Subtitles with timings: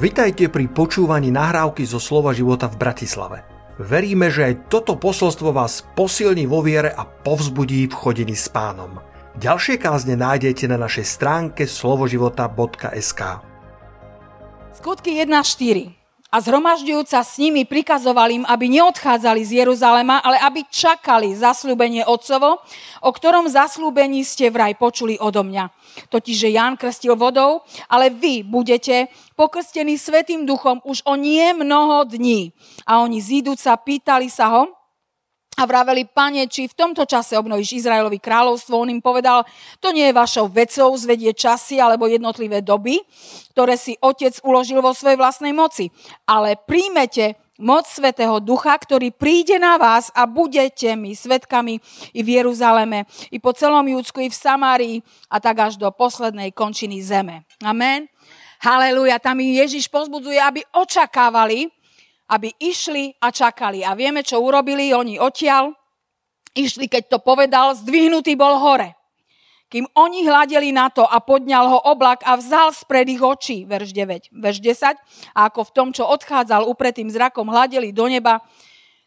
[0.00, 3.44] Vitajte pri počúvaní nahrávky zo Slova života v Bratislave.
[3.76, 8.96] Veríme, že aj toto posolstvo vás posilní vo viere a povzbudí v chodení s pánom.
[9.36, 13.20] Ďalšie kázne nájdete na našej stránke slovoživota.sk
[14.72, 21.34] Skutky 1.4 a zhromažďujúca s nimi prikazoval im, aby neodchádzali z Jeruzalema, ale aby čakali
[21.34, 22.62] zaslúbenie Otcovo,
[23.02, 25.74] o ktorom zaslúbení ste vraj počuli odo mňa.
[26.06, 32.04] Totiž, že Ján krstil vodou, ale vy budete pokrstení Svetým duchom už o nie mnoho
[32.04, 32.52] dní.
[32.84, 34.68] A oni zíduca pýtali sa ho,
[35.60, 38.80] a vraveli, pane, či v tomto čase obnovíš Izraelovi kráľovstvo?
[38.80, 39.44] On im povedal,
[39.76, 42.96] to nie je vašou vecou zvedie časy alebo jednotlivé doby,
[43.52, 45.92] ktoré si otec uložil vo svojej vlastnej moci.
[46.24, 51.76] Ale príjmete moc Svetého Ducha, ktorý príde na vás a budete mi svetkami
[52.16, 54.96] i v Jeruzaleme, i po celom Júdsku, i v Samárii
[55.28, 57.44] a tak až do poslednej končiny zeme.
[57.60, 58.08] Amen.
[58.60, 59.16] Haleluja.
[59.16, 61.72] Tam ich Ježiš pozbudzuje, aby očakávali,
[62.28, 63.80] aby išli a čakali.
[63.80, 65.72] A vieme, čo urobili oni odtiaľ.
[66.52, 69.00] Išli, keď to povedal, zdvihnutý bol hore.
[69.70, 73.94] Kým oni hľadeli na to a podňal ho oblak a vzal spred ich očí, verš
[73.96, 74.98] 9, verš 10,
[75.32, 78.42] a ako v tom, čo odchádzal upretým zrakom, hľadeli do neba,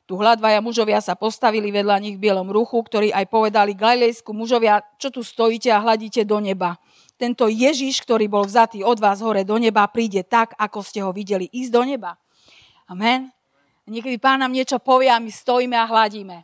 [0.03, 4.83] tu hľadvaja mužovia sa postavili vedľa nich v bielom ruchu, ktorí aj povedali Galilejsku mužovia,
[4.99, 6.75] čo tu stojíte a hľadíte do neba.
[7.15, 11.15] Tento Ježiš, ktorý bol vzatý od vás hore do neba, príde tak, ako ste ho
[11.15, 12.19] videli ísť do neba.
[12.91, 13.31] Amen.
[13.87, 16.43] Niekedy pán nám niečo povie a my stojíme a hladíme.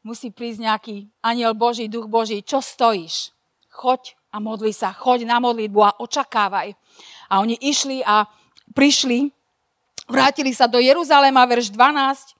[0.00, 2.40] Musí prísť nejaký aniel Boží, duch Boží.
[2.40, 3.36] Čo stojíš?
[3.68, 4.92] Choď a modli sa.
[4.92, 6.74] Choď na modlitbu a očakávaj.
[7.28, 8.24] A oni išli a
[8.72, 9.32] prišli,
[10.06, 12.34] vrátili sa do Jeruzalema, verš 12,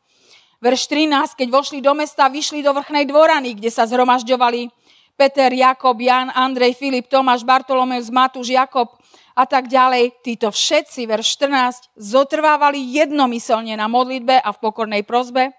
[0.63, 4.71] verš 13, keď vošli do mesta, vyšli do vrchnej dvorany, kde sa zhromažďovali
[5.19, 8.91] Peter, Jakob, Jan, Andrej, Filip, Tomáš, Bartolomeus, Matúš, Jakob,
[9.33, 10.13] a tak ďalej.
[10.21, 15.53] Títo všetci, verš 14, zotrvávali jednomyselne na modlitbe a v pokornej prozbe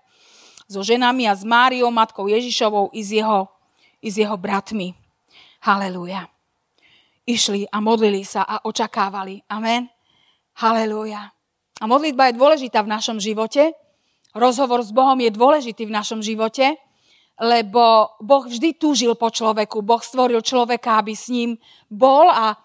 [0.70, 3.50] so ženami a s Máriou, matkou Ježišovou i s jeho,
[4.00, 4.94] i s jeho bratmi.
[5.64, 6.30] Halelúja.
[7.24, 9.48] Išli a modlili sa a očakávali.
[9.48, 9.88] Amen.
[10.60, 11.32] Halelúja.
[11.84, 13.76] A modlitba je dôležitá v našom živote.
[14.32, 16.80] Rozhovor s Bohom je dôležitý v našom živote,
[17.44, 19.84] lebo Boh vždy túžil po človeku.
[19.84, 21.60] Boh stvoril človeka, aby s ním
[21.92, 22.56] bol a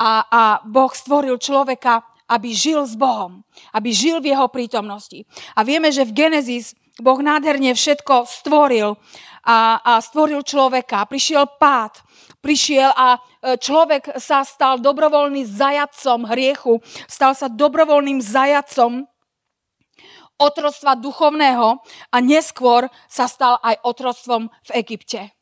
[0.00, 2.00] a, a Boh stvoril človeka,
[2.32, 3.44] aby žil s Bohom,
[3.76, 5.28] aby žil v jeho prítomnosti.
[5.52, 8.96] A vieme, že v Genesis Boh nádherne všetko stvoril
[9.44, 11.04] a, a stvoril človeka.
[11.04, 12.00] Prišiel pád,
[12.40, 13.18] prišiel a e,
[13.60, 19.04] človek sa stal dobrovoľným zajacom hriechu, stal sa dobrovoľným zajacom
[20.40, 25.36] otrostva duchovného a neskôr sa stal aj otrostvom v Egypte.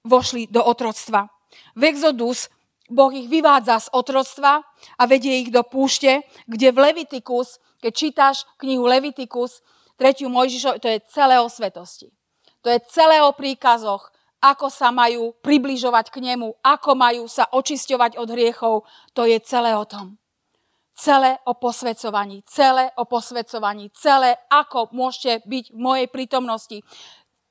[0.00, 1.28] Vošli do otroctva.
[1.76, 2.48] V Exodus
[2.90, 4.64] Boh ich vyvádza z otroctva
[4.98, 9.62] a vedie ich do púšte, kde v Levitikus, keď čítaš knihu Levitikus,
[10.00, 10.26] 3.
[10.26, 12.08] Mojžišov, to je celé o svetosti.
[12.64, 14.08] To je celé o príkazoch,
[14.40, 18.74] ako sa majú približovať k nemu, ako majú sa očisťovať od hriechov.
[19.12, 20.16] To je celé o tom.
[20.96, 26.84] Celé o posvedcovaní, celé o posvedcovaní, celé ako môžete byť v mojej prítomnosti.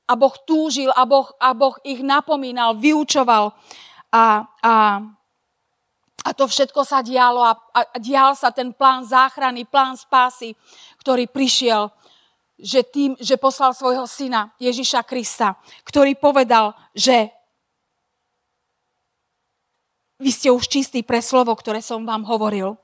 [0.06, 3.54] A Boh túžil a Boh, a boh ich napomínal, vyučoval
[4.10, 4.74] a, a
[6.20, 10.52] a to všetko sa dialo a, a dial sa ten plán záchrany, plán spásy,
[11.00, 11.88] ktorý prišiel,
[12.60, 17.32] že tým, že poslal svojho syna Ježiša Krista, ktorý povedal, že
[20.20, 22.76] vy ste už čistí pre slovo, ktoré som vám hovoril.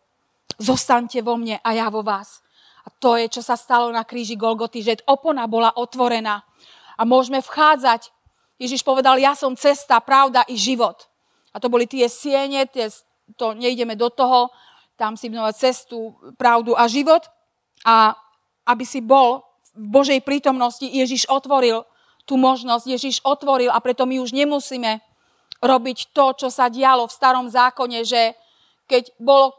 [0.57, 2.41] Zostaňte vo mne a ja vo vás.
[2.87, 6.41] A to je, čo sa stalo na kríži Golgoty, že opona bola otvorená
[6.97, 8.09] a môžeme vchádzať.
[8.57, 11.05] Ježiš povedal, ja som cesta, pravda i život.
[11.53, 12.89] A to boli tie siene, tie
[13.37, 14.49] to nejdeme do toho,
[14.97, 17.29] tam si vnovať cestu, pravdu a život.
[17.85, 18.17] A
[18.67, 19.46] aby si bol
[19.77, 21.85] Božej prítomnosti, Ježiš otvoril
[22.27, 24.99] tú možnosť, Ježiš otvoril a preto my už nemusíme
[25.63, 28.35] robiť to, čo sa dialo v starom zákone, že
[28.91, 29.55] keď bolo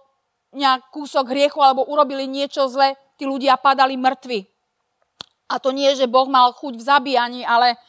[0.54, 4.46] nejak kúsok hriechu alebo urobili niečo zle, tí ľudia padali mŕtvi.
[5.48, 7.80] A to nie, že Boh mal chuť v zabíjaní, ale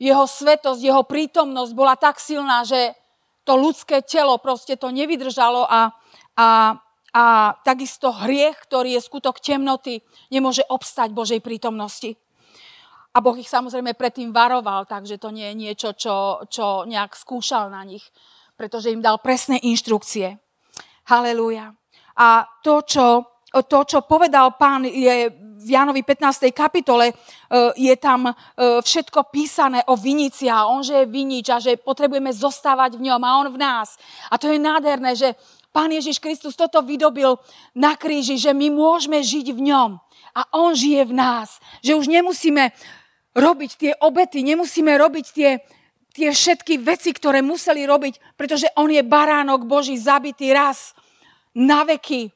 [0.00, 2.96] jeho svetosť, jeho prítomnosť bola tak silná, že
[3.44, 5.92] to ľudské telo proste to nevydržalo a,
[6.38, 6.78] a,
[7.12, 10.00] a takisto hriech, ktorý je skutok temnoty,
[10.32, 12.16] nemôže obstať Božej prítomnosti.
[13.12, 17.68] A Boh ich samozrejme predtým varoval, takže to nie je niečo, čo, čo nejak skúšal
[17.68, 18.08] na nich,
[18.56, 20.40] pretože im dal presné inštrukcie.
[21.12, 21.76] Halelúja.
[22.16, 23.06] A to, čo,
[23.52, 25.28] to, čo povedal pán, je
[25.62, 26.48] v Jánovi 15.
[26.50, 27.14] kapitole e,
[27.76, 28.34] je tam e,
[28.82, 33.22] všetko písané o vinici a on, že je vinič a že potrebujeme zostávať v ňom
[33.22, 33.94] a on v nás.
[34.32, 35.36] A to je nádherné, že
[35.72, 37.40] Pán Ježiš Kristus toto vydobil
[37.72, 39.96] na kríži, že my môžeme žiť v ňom.
[40.36, 41.56] A on žije v nás.
[41.80, 42.76] Že už nemusíme
[43.32, 45.50] robiť tie obety, nemusíme robiť tie,
[46.12, 50.92] tie všetky veci, ktoré museli robiť, pretože on je baránok Boží zabitý raz
[51.56, 52.28] na veky.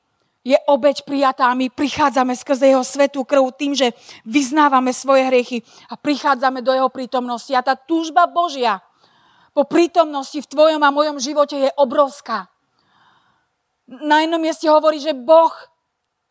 [0.47, 3.93] Je obeď prijatá a my prichádzame skrze jeho svetú krv tým, že
[4.25, 5.59] vyznávame svoje hriechy
[5.91, 7.51] a prichádzame do jeho prítomnosti.
[7.53, 8.81] A tá túžba Božia
[9.53, 12.49] po prítomnosti v tvojom a mojom živote je obrovská.
[13.87, 15.55] Na jednom mieste hovorí, že Boh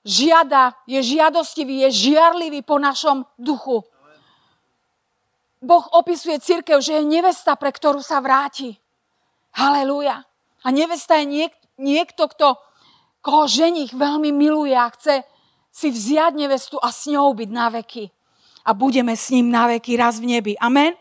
[0.04, 3.88] žiada, je žiadostivý, je žiarlivý po našom duchu.
[5.64, 8.78] Boh opisuje církev, že je nevesta, pre ktorú sa vráti.
[9.56, 10.28] Halelúja.
[10.62, 12.60] A nevesta je niek- niekto, kto,
[13.24, 15.24] koho ženich veľmi miluje a chce
[15.72, 18.12] si vziať nevestu a s ňou byť na veky.
[18.68, 20.54] A budeme s ním na veky raz v nebi.
[20.60, 20.94] Amen?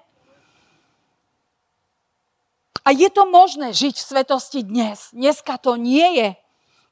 [2.85, 5.09] A je to možné žiť v svetosti dnes.
[5.13, 6.29] Dneska to nie je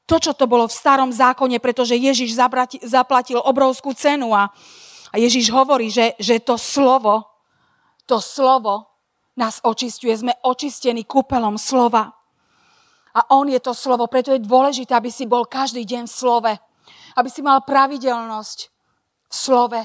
[0.03, 2.35] to, čo to bolo v starom zákone, pretože Ježiš
[2.83, 4.51] zaplatil obrovskú cenu a,
[5.09, 7.23] a Ježiš hovorí, že, že to slovo,
[8.03, 8.93] to slovo
[9.39, 10.11] nás očistuje.
[10.13, 12.11] Sme očistení kúpelom slova.
[13.13, 16.53] A on je to slovo, preto je dôležité, aby si bol každý deň v slove.
[17.13, 18.59] Aby si mal pravidelnosť
[19.29, 19.81] v slove.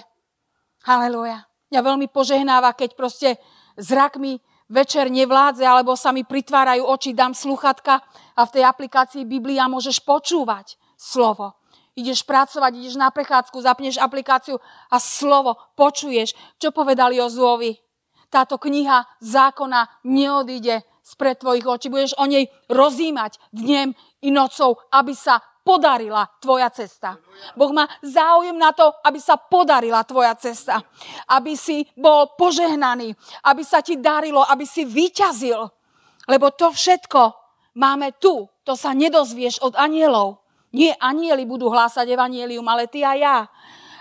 [0.88, 1.44] Haleluja.
[1.68, 3.36] Mňa veľmi požehnáva, keď proste
[3.76, 8.00] zrak mi večer nevládze, alebo sa mi pritvárajú oči, dám sluchatka
[8.36, 11.56] a v tej aplikácii Biblia môžeš počúvať slovo.
[11.98, 16.36] Ideš pracovať, ideš na prechádzku, zapneš aplikáciu a slovo počuješ.
[16.62, 17.88] Čo povedali Jozuovi?
[18.28, 21.88] táto kniha zákona neodíde spred tvojich očí.
[21.88, 27.20] Budeš o nej rozímať dnem i nocou, aby sa podarila tvoja cesta.
[27.52, 30.80] Boh má záujem na to, aby sa podarila tvoja cesta.
[31.28, 33.12] Aby si bol požehnaný,
[33.44, 35.60] aby sa ti darilo, aby si vyťazil.
[36.24, 37.36] Lebo to všetko
[37.76, 38.48] máme tu.
[38.64, 40.40] To sa nedozvieš od anielov.
[40.72, 43.38] Nie anieli budú hlásať evanielium, ale ty a ja.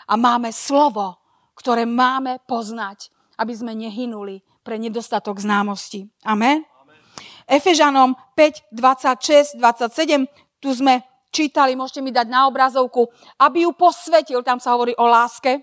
[0.07, 1.19] A máme slovo,
[1.59, 6.09] ktoré máme poznať aby sme nehynuli pre nedostatok známosti.
[6.25, 6.65] Amen?
[6.65, 6.99] Amen.
[7.45, 10.27] Efežanom 5, 26, 27,
[10.59, 11.05] tu sme
[11.37, 13.05] čítali, môžete mi dať na obrazovku,
[13.37, 15.61] aby ju posvetil, tam sa hovorí o láske,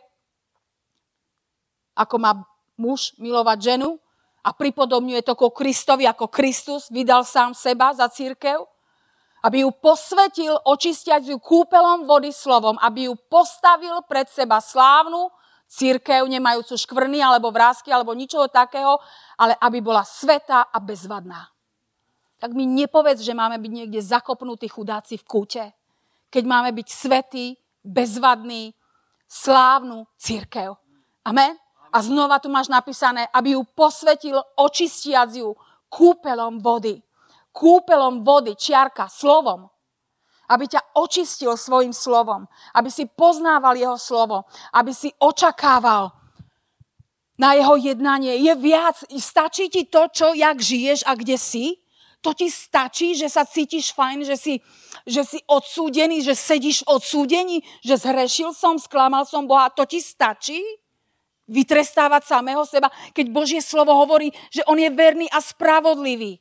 [1.99, 2.38] ako má
[2.79, 3.99] muž milovať ženu
[4.47, 8.62] a pripodobňuje to ko Kristovi, ako Kristus vydal sám seba za církev,
[9.44, 15.31] aby ju posvetil, očistiať ju kúpelom vody slovom, aby ju postavil pred seba slávnu,
[15.70, 19.00] církev, nemajúcu škvrny alebo vrázky alebo ničoho takého,
[19.37, 21.54] ale aby bola sveta a bezvadná.
[22.44, 25.64] Tak mi nepovedz, že máme byť niekde zakopnutí chudáci v kúte,
[26.29, 28.76] keď máme byť svetý, bezvadný,
[29.25, 30.76] slávnu církev.
[31.25, 31.56] Amen?
[31.88, 35.56] A znova tu máš napísané, aby ju posvetil očistiac ju
[35.88, 37.00] kúpelom vody.
[37.49, 39.73] Kúpelom vody, čiarka, slovom
[40.44, 42.44] aby ťa očistil svojim slovom,
[42.76, 44.44] aby si poznával jeho slovo,
[44.76, 46.12] aby si očakával
[47.41, 48.37] na jeho jednanie.
[48.44, 51.81] Je viac, stačí ti to, čo, jak žiješ a kde si?
[52.25, 54.55] To ti stačí, že sa cítiš fajn, že si,
[55.05, 59.69] že si odsúdený, že sedíš v odsúdení, že zhrešil som, sklamal som Boha.
[59.76, 60.59] To ti stačí?
[61.44, 66.41] Vytrestávať samého seba, keď Božie slovo hovorí, že on je verný a spravodlivý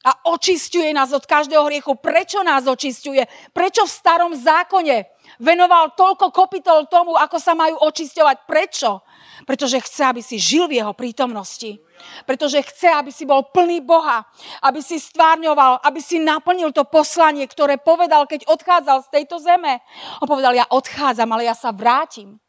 [0.00, 1.92] a očistuje nás od každého hriechu.
[1.92, 3.20] Prečo nás očistuje?
[3.52, 5.04] Prečo v starom zákone
[5.36, 8.36] venoval toľko kopitol tomu, ako sa majú očisťovať?
[8.48, 9.04] Prečo?
[9.44, 11.80] Pretože chce, aby si žil v jeho prítomnosti.
[12.24, 14.24] Pretože chce, aby si bol plný Boha.
[14.64, 19.84] Aby si stvárňoval, aby si naplnil to poslanie, ktoré povedal, keď odchádzal z tejto zeme.
[20.24, 22.40] On povedal, ja odchádzam, ale ja sa vrátim.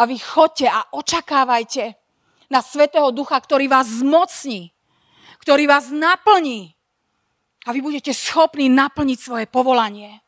[0.00, 1.92] A vy chodte a očakávajte
[2.48, 4.73] na Svetého Ducha, ktorý vás zmocní
[5.44, 6.72] ktorý vás naplní.
[7.68, 10.24] A vy budete schopní naplniť svoje povolanie.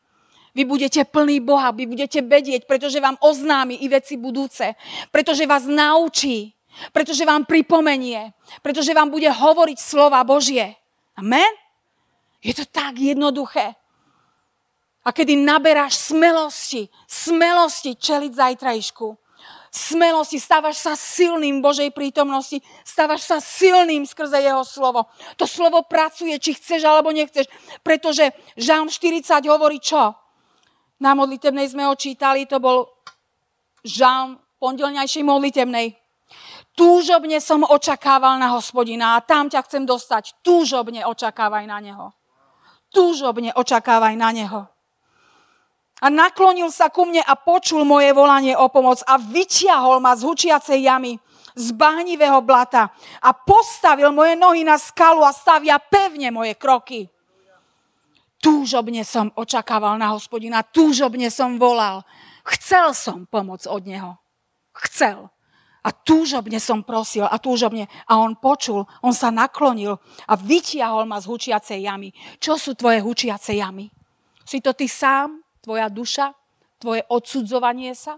[0.53, 4.77] Vy budete plný Boha, vy budete vedieť, pretože vám oznámi i veci budúce,
[5.09, 6.53] pretože vás naučí,
[6.93, 10.77] pretože vám pripomenie, pretože vám bude hovoriť slova Božie.
[11.17, 11.49] Amen?
[12.41, 13.73] Je to tak jednoduché.
[15.05, 19.07] A kedy naberáš smelosti, smelosti čeliť zajtrajšku,
[19.77, 25.05] smelosti, stávaš sa silným Božej prítomnosti, stávaš sa silným skrze Jeho slovo.
[25.37, 27.45] To slovo pracuje, či chceš alebo nechceš,
[27.85, 30.17] pretože Žalm 40 hovorí čo?
[30.97, 32.89] Na modlitebnej sme ho čítali, to bol
[33.85, 35.93] Žalm pondelňajšej modlitebnej.
[36.77, 40.41] Túžobne som očakával na hospodina a tam ťa chcem dostať.
[40.45, 42.05] Túžobne očakávaj na neho.
[42.93, 44.61] Túžobne očakávaj na neho.
[45.97, 50.29] A naklonil sa ku mne a počul moje volanie o pomoc a vyťahol ma z
[50.29, 51.17] hučiacej jamy,
[51.57, 57.09] z bahnivého blata a postavil moje nohy na skalu a stavia pevne moje kroky.
[58.37, 62.05] Túžobne som očakával na hospodina, túžobne som volal.
[62.45, 64.21] Chcel som pomoc od neho.
[64.85, 65.33] Chcel.
[65.81, 67.89] A túžobne som prosil a túžobne.
[68.05, 69.97] A on počul, on sa naklonil
[70.29, 72.13] a vytiahol ma z hučiacej jamy.
[72.37, 73.89] Čo sú tvoje hučiace jamy?
[74.45, 76.31] Si to ty sám, tvoja duša,
[76.79, 78.15] tvoje odsudzovanie sa?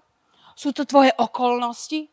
[0.53, 2.05] Sú to tvoje okolnosti?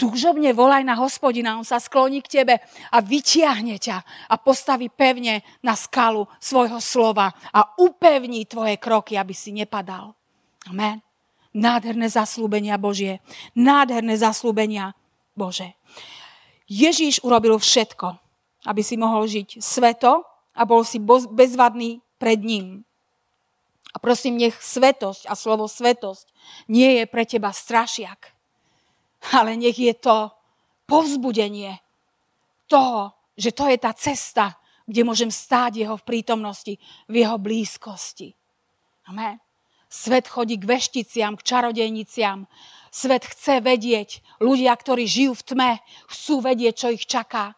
[0.00, 2.56] túžobne volaj na hospodina, on sa skloní k tebe
[2.88, 4.00] a vytiahne ťa
[4.32, 10.16] a postaví pevne na skalu svojho slova a upevní tvoje kroky, aby si nepadal.
[10.72, 11.04] Amen.
[11.52, 13.20] Nádherné zaslúbenia Božie.
[13.52, 14.96] Nádherné zaslúbenia
[15.36, 15.76] Bože.
[16.64, 18.16] Ježíš urobil všetko,
[18.64, 20.24] aby si mohol žiť sveto
[20.56, 20.96] a bol si
[21.28, 22.88] bezvadný pred ním.
[23.90, 26.30] A prosím, nech svetosť a slovo svetosť
[26.70, 28.40] nie je pre teba strašiak
[29.20, 30.32] ale nech je to
[30.88, 31.76] povzbudenie
[32.66, 34.56] toho, že to je tá cesta,
[34.88, 36.74] kde môžem stáť jeho v prítomnosti,
[37.06, 38.34] v jeho blízkosti.
[39.06, 39.38] Amen.
[39.90, 42.46] Svet chodí k vešticiam, k čarodejniciam.
[42.90, 44.22] Svet chce vedieť.
[44.38, 45.70] Ľudia, ktorí žijú v tme,
[46.10, 47.54] chcú vedieť, čo ich čaká.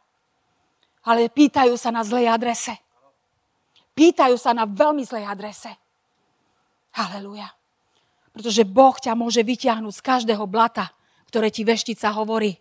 [1.05, 2.73] Ale pýtajú sa na zlej adrese.
[3.93, 5.73] Pýtajú sa na veľmi zlej adrese.
[6.93, 7.49] Halelúja.
[8.33, 10.93] Pretože Boh ťa môže vyťahnuť z každého blata,
[11.29, 12.57] ktoré ti veštica hovorí.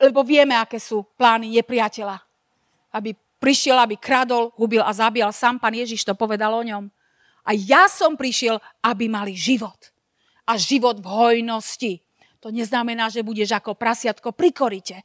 [0.00, 2.20] Lebo vieme, aké sú plány nepriateľa.
[2.92, 5.32] Aby prišiel, aby kradol, hubil a zabíjal.
[5.32, 6.88] Sám pán Ježiš to povedal o ňom.
[7.42, 9.92] A ja som prišiel, aby mali život.
[10.48, 12.00] A život v hojnosti.
[12.42, 14.96] To neznamená, že budeš ako prasiatko pri korite,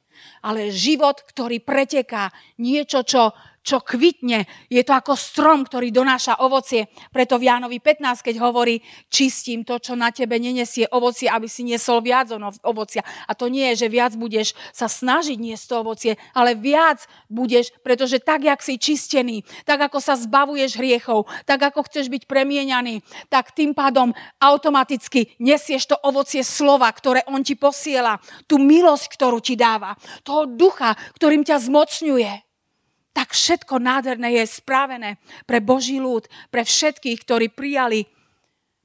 [0.43, 3.31] ale život, ktorý preteká, niečo, čo
[3.67, 4.47] čo kvitne.
[4.71, 6.87] Je to ako strom, ktorý donáša ovocie.
[7.11, 8.79] Preto v Jánovi 15, keď hovorí,
[9.11, 12.31] čistím to, čo na tebe nenesie ovocie, aby si niesol viac
[12.63, 13.03] ovocia.
[13.27, 17.75] A to nie je, že viac budeš sa snažiť niesť to ovocie, ale viac budeš,
[17.83, 23.03] pretože tak, jak si čistený, tak ako sa zbavuješ hriechov, tak ako chceš byť premieňaný,
[23.27, 28.15] tak tým pádom automaticky nesieš to ovocie slova, ktoré on ti posiela,
[28.47, 32.47] tú milosť, ktorú ti dáva, toho ducha, ktorým ťa zmocňuje
[33.17, 35.17] tak všetko nádherné je správené
[35.49, 38.05] pre Boží ľud, pre všetkých, ktorí prijali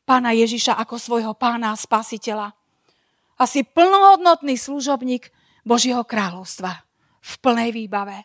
[0.09, 2.57] pána Ježiša ako svojho pána a spasiteľa.
[3.37, 5.29] Asi plnohodnotný služobník
[5.69, 6.73] Božieho kráľovstva
[7.21, 8.25] v plnej výbave.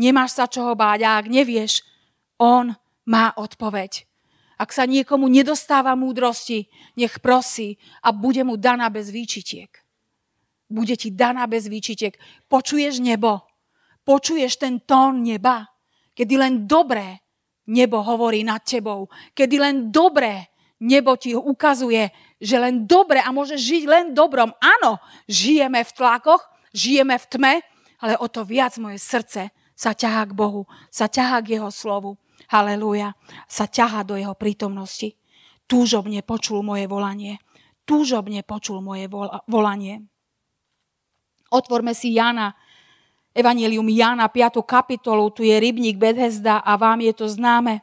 [0.00, 1.84] Nemáš sa čoho báť a ak nevieš,
[2.40, 2.72] on
[3.04, 4.08] má odpoveď.
[4.56, 9.83] Ak sa niekomu nedostáva múdrosti, nech prosí a bude mu daná bez výčitiek.
[10.74, 12.18] Bude ti daná bez výčitiek.
[12.50, 13.46] Počuješ nebo?
[14.02, 15.70] Počuješ ten tón neba,
[16.18, 17.22] kedy len dobré
[17.70, 20.50] nebo hovorí nad tebou, kedy len dobré
[20.82, 22.10] nebo ti ukazuje,
[22.42, 24.50] že len dobre a môžeš žiť len dobrom.
[24.58, 24.98] Áno,
[25.30, 26.42] žijeme v tlakoch,
[26.74, 27.54] žijeme v tme,
[28.02, 32.18] ale o to viac moje srdce sa ťahá k Bohu, sa ťahá k Jeho slovu.
[32.52, 33.16] Halelúja.
[33.48, 35.16] Sa ťahá do Jeho prítomnosti.
[35.64, 37.40] Túžobne počul moje volanie.
[37.88, 39.08] Túžobne počul moje
[39.48, 40.04] volanie.
[41.54, 42.50] Otvorme si Jana
[43.30, 44.62] Evangelium Jana 5.
[44.66, 47.82] kapitolu, tu je rybník Bethesda a vám je to známe,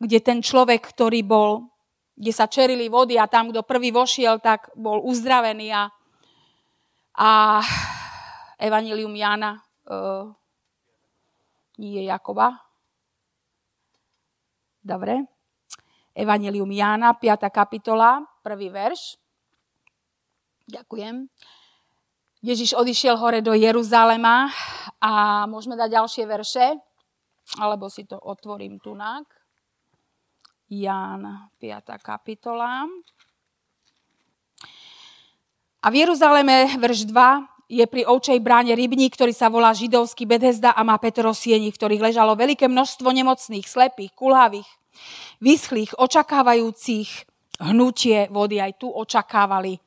[0.00, 1.68] kde ten človek, ktorý bol,
[2.16, 5.82] kde sa čerili vody a tam, kto prvý vošiel, tak bol uzdravený a,
[7.16, 7.30] a
[8.60, 10.28] Evangelium Jana uh,
[11.80, 12.60] nie Jakoba.
[14.84, 15.24] Dobre.
[16.12, 17.48] Evangelium Jána, 5.
[17.48, 19.16] kapitola, prvý verš.
[20.68, 21.32] Ďakujem.
[22.42, 24.50] Ježiš odišiel hore do Jeruzalema
[24.98, 26.74] a môžeme dať ďalšie verše,
[27.62, 29.22] alebo si to otvorím tunák.
[30.66, 31.22] Ján
[31.62, 32.02] 5.
[32.02, 32.82] kapitola.
[35.82, 40.74] A v Jeruzaleme, verš 2, je pri ovčej bráne rybník, ktorý sa volá židovský Bethesda
[40.74, 44.66] a má Petro sieni, v ktorých ležalo veľké množstvo nemocných, slepých, kulhavých,
[45.38, 47.22] vyschlých, očakávajúcich
[47.62, 48.58] hnutie vody.
[48.58, 49.78] Aj tu očakávali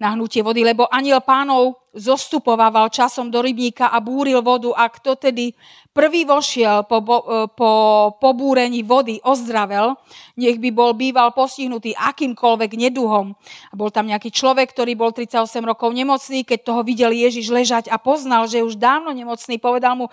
[0.00, 5.18] na hnutie vody, lebo aniel pánov zostupovával časom do rybníka a búril vodu a kto
[5.20, 5.52] tedy
[5.92, 7.18] prvý vošiel po, po,
[7.52, 7.70] po
[8.16, 9.98] pobúrení vody, ozdravel,
[10.40, 13.36] nech by bol býval postihnutý akýmkoľvek neduhom.
[13.68, 17.84] A bol tam nejaký človek, ktorý bol 38 rokov nemocný, keď toho videl Ježiš ležať
[17.92, 20.06] a poznal, že už dávno nemocný, povedal mu,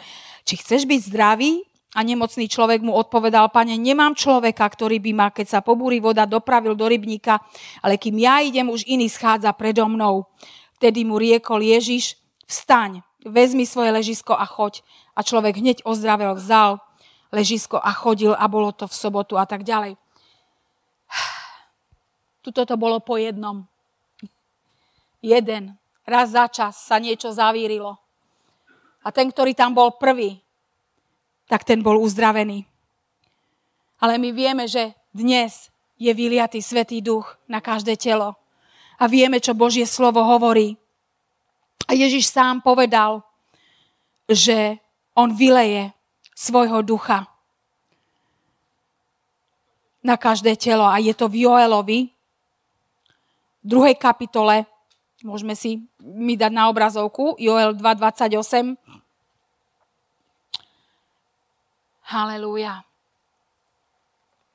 [0.43, 1.63] či chceš byť zdravý?
[1.97, 6.29] A nemocný človek mu odpovedal, pane, nemám človeka, ktorý by ma, keď sa pobúri voda,
[6.29, 7.41] dopravil do rybníka,
[7.81, 10.29] ale kým ja idem, už iný schádza predo mnou.
[10.77, 12.13] Vtedy mu riekol Ježiš,
[12.45, 14.85] vstaň, vezmi svoje ležisko a choď.
[15.17, 16.85] A človek hneď ozdravel, vzal
[17.33, 19.97] ležisko a chodil a bolo to v sobotu a tak ďalej.
[22.45, 23.65] Tuto to bolo po jednom.
[25.19, 25.75] Jeden.
[26.07, 27.99] Raz za čas sa niečo zavírilo.
[29.03, 30.39] A ten, ktorý tam bol prvý,
[31.47, 32.67] tak ten bol uzdravený.
[33.97, 38.37] Ale my vieme, že dnes je vyliatý Svetý Duch na každé telo.
[39.01, 40.77] A vieme, čo Božie slovo hovorí.
[41.89, 43.25] A Ježiš sám povedal,
[44.29, 44.77] že
[45.17, 45.89] on vyleje
[46.37, 47.25] svojho ducha
[50.05, 50.85] na každé telo.
[50.85, 52.11] A je to v Joelovi,
[53.63, 54.69] v druhej kapitole,
[55.25, 58.77] môžeme si mi dať na obrazovku, Joel 2.28.
[62.07, 62.87] Halelúja.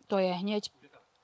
[0.08, 0.72] To je hneď,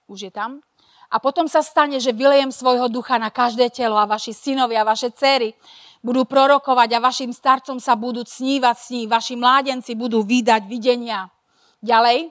[0.09, 0.61] už je tam.
[1.09, 5.09] A potom sa stane, že vylejem svojho ducha na každé telo a vaši synovia, vaše
[5.09, 5.57] céry
[6.05, 11.33] budú prorokovať a vašim starcom sa budú snívať sní, vaši mládenci budú vydať videnia.
[11.81, 12.29] Ďalej,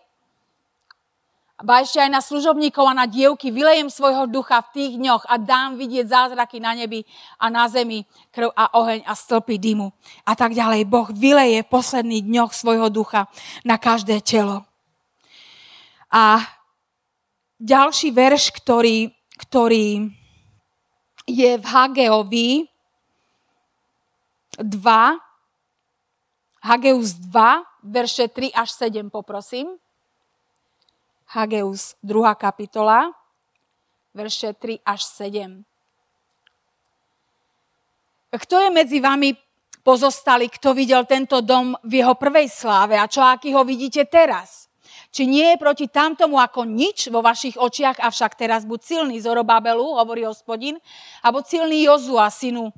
[1.58, 5.42] a ešte aj na služobníkov a na dievky vylejem svojho ducha v tých dňoch a
[5.42, 7.02] dám vidieť zázraky na nebi
[7.42, 9.90] a na zemi, krv a oheň a stĺpy dymu.
[10.22, 10.86] A tak ďalej.
[10.86, 13.26] Boh vyleje v posledných dňoch svojho ducha
[13.66, 14.70] na každé telo.
[16.14, 16.46] A
[17.58, 19.10] ďalší verš, ktorý,
[19.42, 20.14] ktorý
[21.26, 22.50] je v Hageovi
[24.62, 24.62] 2,
[26.70, 29.74] Hageus 2, verše 3 až 7, poprosím.
[31.28, 32.36] Hageus 2.
[32.40, 33.12] kapitola,
[34.16, 35.60] verše 3 až 7.
[38.32, 39.36] Kto je medzi vami
[39.84, 44.72] pozostali, kto videl tento dom v jeho prvej sláve a čo aký ho vidíte teraz?
[45.12, 50.00] Či nie je proti tamtomu ako nič vo vašich očiach, avšak teraz buď silný Zorobabelu,
[50.00, 50.80] hovorí hospodin,
[51.20, 52.72] alebo silný Jozua, synu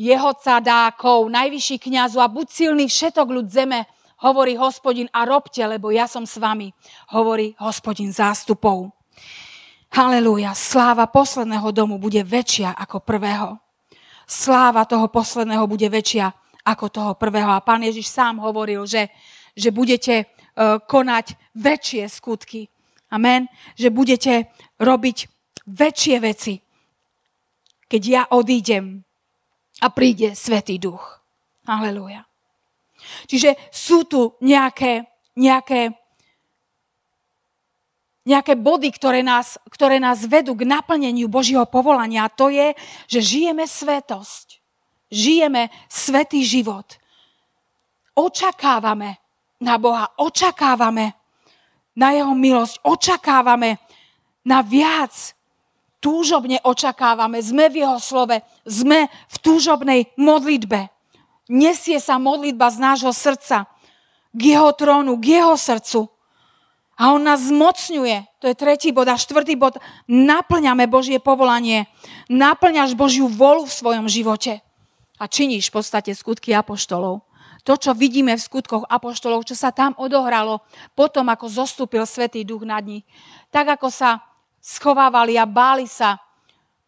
[0.00, 3.84] jeho cadákov, najvyšší kniazu a buď silný všetok ľud zeme,
[4.22, 6.70] hovorí hospodin a robte, lebo ja som s vami,
[7.10, 8.94] hovorí hospodin zástupov.
[9.92, 13.60] Halelúja, sláva posledného domu bude väčšia ako prvého.
[14.24, 16.32] Sláva toho posledného bude väčšia
[16.64, 17.52] ako toho prvého.
[17.52, 19.12] A pán Ježiš sám hovoril, že,
[19.52, 22.68] že budete E, konať väčšie skutky.
[23.08, 23.48] Amen.
[23.76, 24.32] Že budete
[24.76, 25.28] robiť
[25.68, 26.60] väčšie veci,
[27.88, 29.04] keď ja odídem
[29.80, 31.24] a príde Svetý Duch.
[31.64, 32.28] Aleluja.
[33.26, 35.06] Čiže sú tu nejaké,
[35.38, 35.92] nejaké,
[38.26, 42.26] nejaké body, ktoré nás, ktoré nás vedú k naplneniu Božieho povolania.
[42.26, 42.74] A to je,
[43.08, 44.62] že žijeme svetosť.
[45.12, 46.96] Žijeme svetý život.
[48.16, 49.20] Očakávame
[49.60, 51.14] na Boha, očakávame
[51.96, 53.76] na Jeho milosť, očakávame
[54.44, 55.36] na viac.
[56.02, 60.90] Túžobne očakávame, sme v Jeho slove, sme v túžobnej modlitbe.
[61.50, 63.66] Nesie sa modlitba z nášho srdca
[64.32, 66.10] k Jeho trónu, k Jeho srdcu.
[66.98, 69.10] A On nás zmocňuje, to je tretí bod.
[69.10, 71.90] A štvrtý bod, naplňame Božie povolanie.
[72.30, 74.62] Naplňaš Božiu volu v svojom živote.
[75.18, 77.26] A činíš v podstate skutky apoštolov
[77.62, 80.66] to, čo vidíme v skutkoch apoštolov, čo sa tam odohralo
[80.98, 83.06] potom, ako zostúpil Svetý duch nad nich.
[83.54, 84.18] Tak, ako sa
[84.58, 86.18] schovávali a báli sa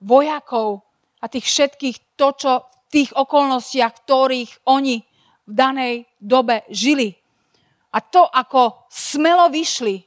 [0.03, 0.83] vojakov
[1.23, 5.03] a tých všetkých, to, čo v tých okolnostiach, ktorých oni
[5.45, 7.19] v danej dobe žili.
[7.91, 9.99] A to, ako smelo vyšli,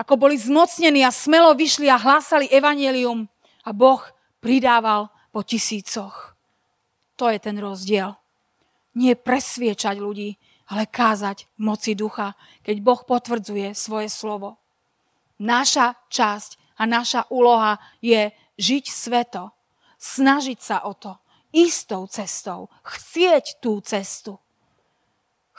[0.00, 3.28] ako boli zmocnení a smelo vyšli a hlásali evanelium
[3.68, 4.00] a Boh
[4.40, 6.32] pridával po tisícoch.
[7.20, 8.16] To je ten rozdiel.
[8.96, 10.40] Nie presviečať ľudí,
[10.72, 12.32] ale kázať moci ducha,
[12.64, 14.56] keď Boh potvrdzuje svoje slovo.
[15.36, 19.52] Naša časť a naša úloha je žiť sveto,
[20.00, 21.20] snažiť sa o to,
[21.52, 24.40] istou cestou, chcieť tú cestu.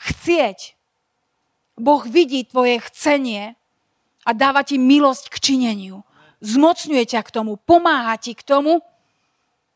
[0.01, 0.73] Chcieť.
[1.77, 3.54] Boh vidí tvoje chcenie
[4.25, 6.01] a dáva ti milosť k čineniu.
[6.41, 8.82] Zmocňuje ťa k tomu, pomáha ti k tomu,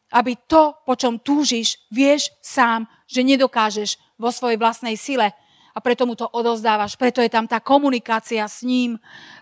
[0.09, 5.33] aby to, po čom túžiš, vieš sám, že nedokážeš vo svojej vlastnej sile
[5.75, 6.95] a preto mu to odozdávaš.
[6.95, 8.97] Preto je tam tá komunikácia s ním,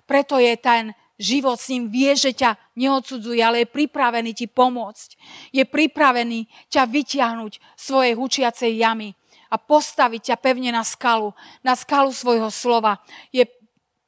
[0.09, 5.09] preto je ten život s ním, vie, že ťa neodsudzuje, ale je pripravený ti pomôcť.
[5.53, 9.13] Je pripravený ťa vyťahnuť svojej hučiacej jamy
[9.53, 12.99] a postaviť ťa pevne na skalu, na skalu svojho slova.
[13.29, 13.45] Je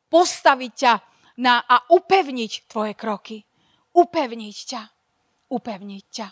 [0.09, 0.93] postaviť ťa
[1.37, 3.45] na, a upevniť tvoje kroky.
[3.93, 4.81] Upevniť ťa.
[5.51, 6.27] Upevniť ťa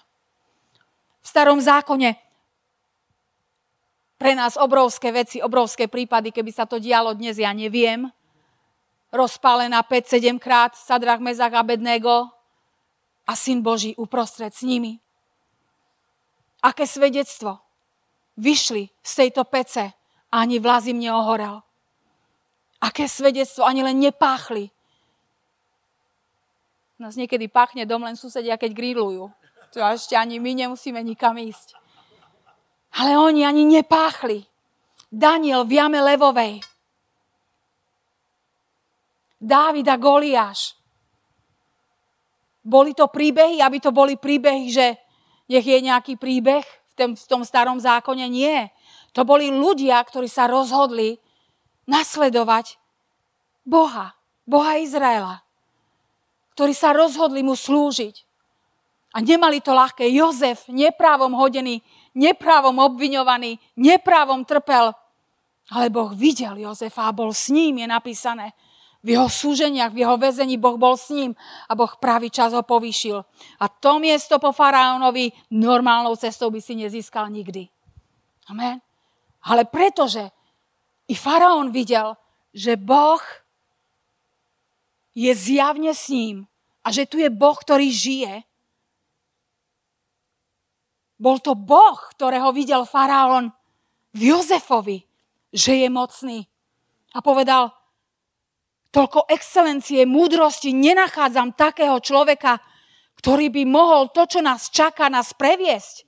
[1.24, 2.20] v starom zákone
[4.20, 8.12] pre nás obrovské veci, obrovské prípady, keby sa to dialo dnes, ja neviem.
[9.14, 12.34] Rozpálená 5-7 krát Sadrach, Mezach a Bednego
[13.30, 14.98] a Syn Boží uprostred s nimi.
[16.66, 17.62] Aké svedectvo.
[18.42, 19.94] Vyšli z tejto pece
[20.34, 21.62] a ani vlaz im neohorel.
[22.82, 24.74] Aké svedectvo, ani len nepáchli.
[26.98, 29.30] Nás niekedy páchne dom len susedia, keď grillujú.
[29.74, 31.78] To ešte ani my nemusíme nikam ísť.
[32.98, 34.50] Ale oni ani nepáchli.
[35.14, 36.73] Daniel v jame levovej.
[39.44, 40.80] Dávid a Goliáš.
[42.64, 44.96] Boli to príbehy, aby to boli príbehy, že
[45.52, 48.24] nech je nejaký príbeh v tom, v tom starom zákone?
[48.32, 48.72] Nie.
[49.12, 51.20] To boli ľudia, ktorí sa rozhodli
[51.84, 52.80] nasledovať
[53.68, 54.16] Boha,
[54.48, 55.44] Boha Izraela,
[56.56, 58.24] ktorí sa rozhodli mu slúžiť.
[59.14, 60.08] A nemali to ľahké.
[60.10, 61.84] Jozef, neprávom hodený,
[62.16, 64.96] neprávom obviňovaný, neprávom trpel.
[65.70, 68.56] Ale Boh videl Jozefa a bol s ním, je napísané.
[69.04, 71.36] V jeho súženiach, v jeho väzení Boh bol s ním
[71.68, 73.20] a Boh pravý čas ho povýšil.
[73.60, 77.68] A to miesto po faraónovi normálnou cestou by si nezískal nikdy.
[78.48, 78.80] Amen.
[79.44, 80.32] Ale pretože
[81.12, 82.16] i faraón videl,
[82.56, 83.20] že Boh
[85.12, 86.48] je zjavne s ním
[86.80, 88.48] a že tu je Boh, ktorý žije,
[91.20, 93.52] bol to Boh, ktorého videl faraón
[94.12, 95.04] v Jozefovi,
[95.54, 96.40] že je mocný.
[97.16, 97.72] A povedal,
[98.94, 102.62] toľko excelencie, múdrosti, nenachádzam takého človeka,
[103.18, 106.06] ktorý by mohol to, čo nás čaká, nás previesť.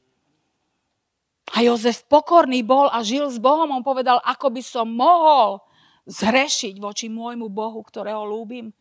[1.57, 3.69] A Jozef pokorný bol a žil s Bohom.
[3.69, 5.61] On povedal, ako by som mohol
[6.09, 8.73] zrešiť voči môjmu Bohu, ktorého lúbim.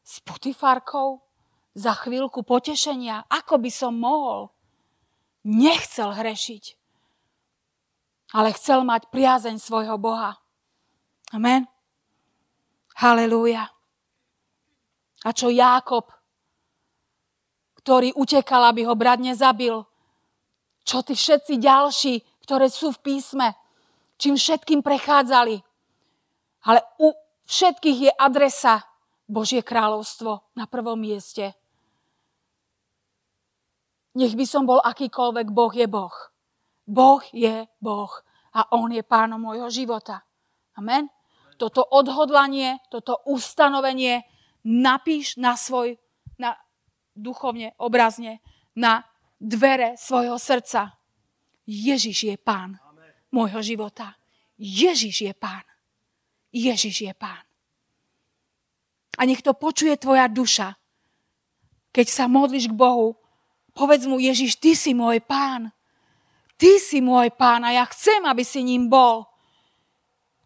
[0.00, 1.20] S Putifarkou
[1.76, 3.28] za chvíľku potešenia.
[3.28, 4.48] Ako by som mohol.
[5.44, 6.76] Nechcel hrešiť.
[8.32, 10.40] Ale chcel mať priazeň svojho Boha.
[11.36, 11.68] Amen.
[13.00, 13.64] Halelúja.
[15.24, 16.12] A čo Jákob,
[17.80, 19.72] ktorý utekal, aby ho brat nezabil?
[20.84, 23.56] Čo tí všetci ďalší, ktoré sú v písme,
[24.20, 25.56] čím všetkým prechádzali?
[26.68, 27.16] Ale u
[27.48, 28.84] všetkých je adresa
[29.24, 31.56] Božie kráľovstvo na prvom mieste.
[34.12, 36.16] Nech by som bol akýkoľvek, Boh je Boh.
[36.84, 38.12] Boh je Boh
[38.52, 40.20] a On je pánom môjho života.
[40.76, 41.19] Amen
[41.60, 44.24] toto odhodlanie, toto ustanovenie
[44.64, 46.00] napíš na svoj,
[46.40, 46.56] na,
[47.12, 48.40] duchovne, obrazne,
[48.72, 49.04] na
[49.36, 50.96] dvere svojho srdca.
[51.68, 52.80] Ježiš je pán
[53.28, 54.16] môjho života.
[54.56, 55.62] Ježiš je pán.
[56.50, 57.44] Ježiš je pán.
[59.20, 60.74] A nech to počuje tvoja duša.
[61.92, 63.20] Keď sa modliš k Bohu,
[63.76, 65.70] povedz mu, Ježiš, ty si môj pán.
[66.60, 69.29] Ty si môj pán a ja chcem, aby si ním bol.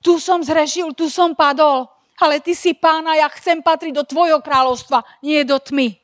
[0.05, 1.89] Tu som zrešil, tu som padol,
[2.21, 5.97] ale ty si pána, ja chcem patriť do tvojho kráľovstva, nie do tmy.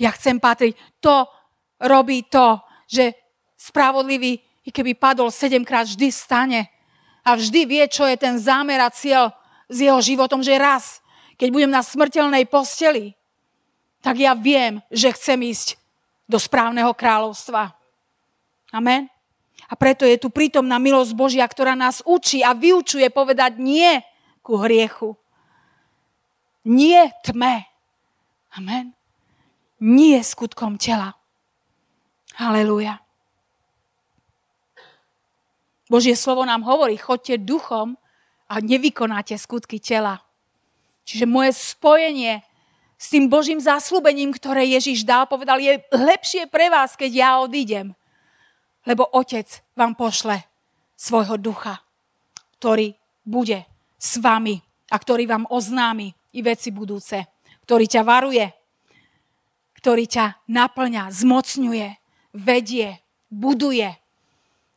[0.00, 0.72] Ja chcem patriť.
[1.04, 1.28] To
[1.76, 2.56] robí to,
[2.88, 3.12] že
[3.60, 6.72] spravodlivý, i keby padol sedemkrát, vždy stane.
[7.20, 9.36] A vždy vie, čo je ten zámer a cieľ
[9.68, 11.04] s jeho životom, že raz,
[11.36, 13.12] keď budem na smrteľnej posteli,
[14.00, 15.76] tak ja viem, že chcem ísť
[16.24, 17.76] do správneho kráľovstva.
[18.72, 19.17] Amen.
[19.66, 23.98] A preto je tu prítomná milosť Božia, ktorá nás učí a vyučuje povedať nie
[24.40, 25.18] ku hriechu.
[26.62, 27.66] Nie tme.
[28.54, 28.94] Amen.
[29.82, 31.18] Nie skutkom tela.
[32.38, 33.02] Halelúja.
[35.90, 37.96] Božie slovo nám hovorí, chodte duchom
[38.46, 40.20] a nevykonáte skutky tela.
[41.08, 42.44] Čiže moje spojenie
[43.00, 47.97] s tým Božím zaslúbením, ktoré Ježiš dal, povedal, je lepšie pre vás, keď ja odídem
[48.88, 49.44] lebo Otec
[49.76, 50.48] vám pošle
[50.96, 51.84] svojho ducha,
[52.56, 52.96] ktorý
[53.28, 53.68] bude
[54.00, 57.28] s vami a ktorý vám oznámi i veci budúce,
[57.68, 58.48] ktorý ťa varuje,
[59.76, 61.88] ktorý ťa naplňa, zmocňuje,
[62.32, 63.92] vedie, buduje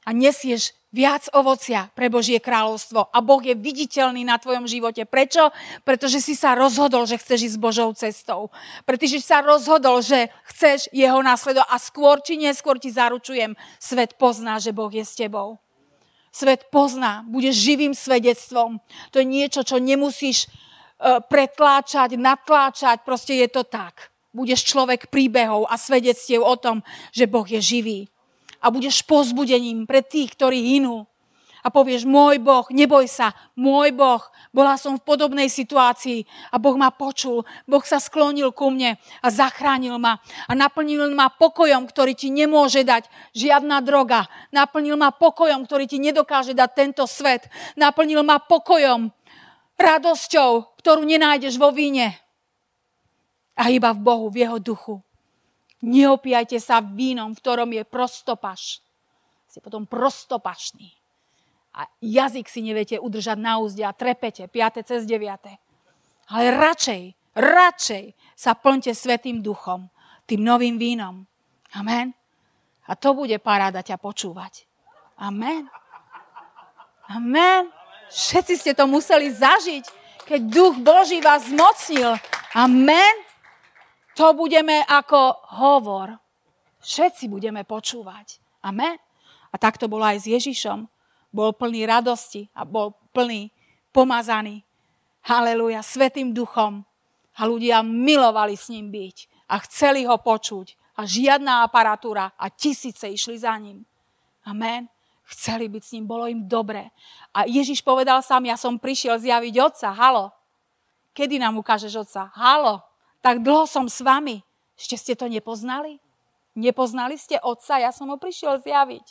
[0.03, 5.07] a nesieš viac ovocia pre Božie kráľovstvo a Boh je viditeľný na tvojom živote.
[5.07, 5.49] Prečo?
[5.87, 8.51] Pretože si sa rozhodol, že chceš ísť Božou cestou.
[8.83, 14.19] Pretože si sa rozhodol, že chceš jeho následovať a skôr či neskôr ti zaručujem, svet
[14.19, 15.57] pozná, že Boh je s tebou.
[16.31, 18.79] Svet pozná, budeš živým svedectvom.
[19.11, 24.11] To je niečo, čo nemusíš e, pretláčať, natláčať, proste je to tak.
[24.31, 28.07] Budeš človek príbehov a svedectiev o tom, že Boh je živý
[28.61, 31.09] a budeš pozbudením pre tých, ktorí hinú.
[31.61, 36.73] A povieš, môj Boh, neboj sa, môj Boh, bola som v podobnej situácii a Boh
[36.73, 40.17] ma počul, Boh sa sklonil ku mne a zachránil ma
[40.49, 43.05] a naplnil ma pokojom, ktorý ti nemôže dať
[43.37, 44.25] žiadna droga.
[44.49, 47.45] Naplnil ma pokojom, ktorý ti nedokáže dať tento svet.
[47.77, 49.13] Naplnil ma pokojom,
[49.77, 52.17] radosťou, ktorú nenájdeš vo víne.
[53.53, 54.97] A iba v Bohu, v jeho duchu.
[55.81, 58.85] Neopijajte sa vínom, v ktorom je prostopaš.
[59.49, 60.93] Si potom prostopašný.
[61.75, 64.83] A jazyk si neviete udržať na úzde a trepete 5.
[64.85, 66.31] cez 9.
[66.31, 67.01] Ale radšej,
[67.35, 68.03] radšej
[68.35, 69.89] sa plňte Svetým duchom,
[70.27, 71.25] tým novým vínom.
[71.73, 72.13] Amen.
[72.87, 74.67] A to bude paráda ťa počúvať.
[75.15, 75.67] Amen.
[77.07, 77.71] Amen.
[78.11, 79.85] Všetci ste to museli zažiť,
[80.27, 82.19] keď duch Boží vás zmocnil.
[82.51, 83.30] Amen.
[84.19, 86.19] To budeme ako hovor.
[86.81, 88.41] Všetci budeme počúvať.
[88.65, 88.97] Amen.
[89.51, 90.87] A tak to bolo aj s Ježišom.
[91.31, 93.51] Bol plný radosti a bol plný
[93.95, 94.63] pomazaný.
[95.23, 96.83] Haleluja, svetým duchom.
[97.39, 100.75] A ľudia milovali s ním byť a chceli ho počuť.
[100.99, 103.87] A žiadna aparatúra a tisíce išli za ním.
[104.43, 104.91] Amen.
[105.31, 106.91] Chceli byť s ním, bolo im dobre.
[107.31, 109.95] A Ježiš povedal sám, ja som prišiel zjaviť Otca.
[109.95, 110.35] Halo.
[111.15, 112.27] Kedy nám ukážeš Otca?
[112.35, 112.90] Halo.
[113.21, 114.41] Tak dlho som s vami.
[114.73, 116.01] Ešte ste to nepoznali?
[116.57, 117.77] Nepoznali ste Otca?
[117.77, 119.05] Ja som ho prišiel zjaviť.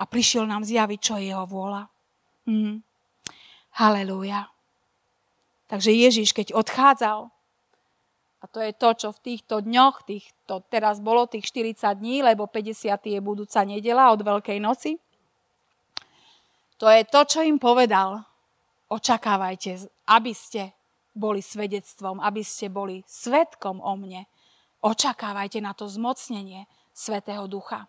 [0.00, 1.86] A prišiel nám zjaviť, čo je jeho vôľa.
[2.48, 2.82] Mhm.
[3.74, 4.48] Halelúja.
[5.68, 7.34] Takže Ježiš, keď odchádzal,
[8.38, 12.44] a to je to, čo v týchto dňoch, týchto, teraz bolo tých 40 dní, lebo
[12.44, 13.00] 50.
[13.00, 15.00] je budúca nedela od Veľkej noci,
[16.76, 18.20] to je to, čo im povedal.
[18.92, 20.76] Očakávajte, aby ste
[21.14, 24.26] boli svedectvom, aby ste boli svetkom o mne.
[24.84, 27.88] Očakávajte na to zmocnenie Svetého Ducha.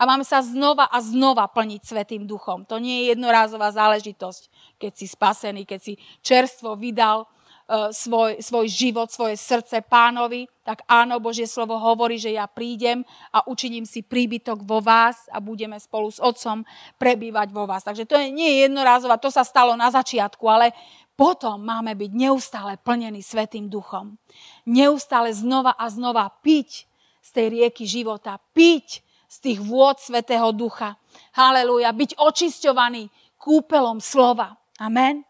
[0.00, 2.64] A máme sa znova a znova plniť Svetým Duchom.
[2.64, 4.48] To nie je jednorázová záležitosť,
[4.80, 5.92] keď si spasený, keď si
[6.24, 7.28] čerstvo vydal
[7.70, 13.06] E, svoj, svoj život, svoje srdce pánovi, tak áno, Božie slovo hovorí, že ja prídem
[13.30, 16.66] a učiním si príbytok vo vás a budeme spolu s Otcom
[16.98, 17.86] prebývať vo vás.
[17.86, 20.74] Takže to nie je jednorázová, to sa stalo na začiatku, ale
[21.20, 24.16] potom máme byť neustále plnení Svetým duchom.
[24.64, 26.88] Neustále znova a znova piť
[27.20, 30.96] z tej rieky života, piť z tých vôd Svetého ducha.
[31.36, 34.56] Halelúja, byť očisťovaný kúpelom slova.
[34.80, 35.20] Amen.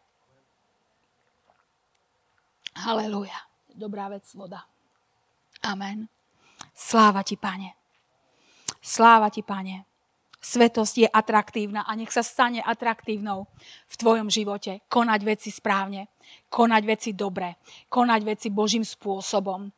[2.79, 3.50] Halelúja.
[3.74, 4.62] Dobrá vec, voda.
[5.66, 6.07] Amen.
[6.70, 7.74] Sláva ti, pane.
[8.79, 9.89] Sláva ti, pane.
[10.40, 13.44] Svetosť je atraktívna a nech sa stane atraktívnou
[13.85, 14.81] v tvojom živote.
[14.88, 16.09] Konať veci správne,
[16.48, 17.61] konať veci dobre,
[17.92, 19.68] konať veci Božím spôsobom,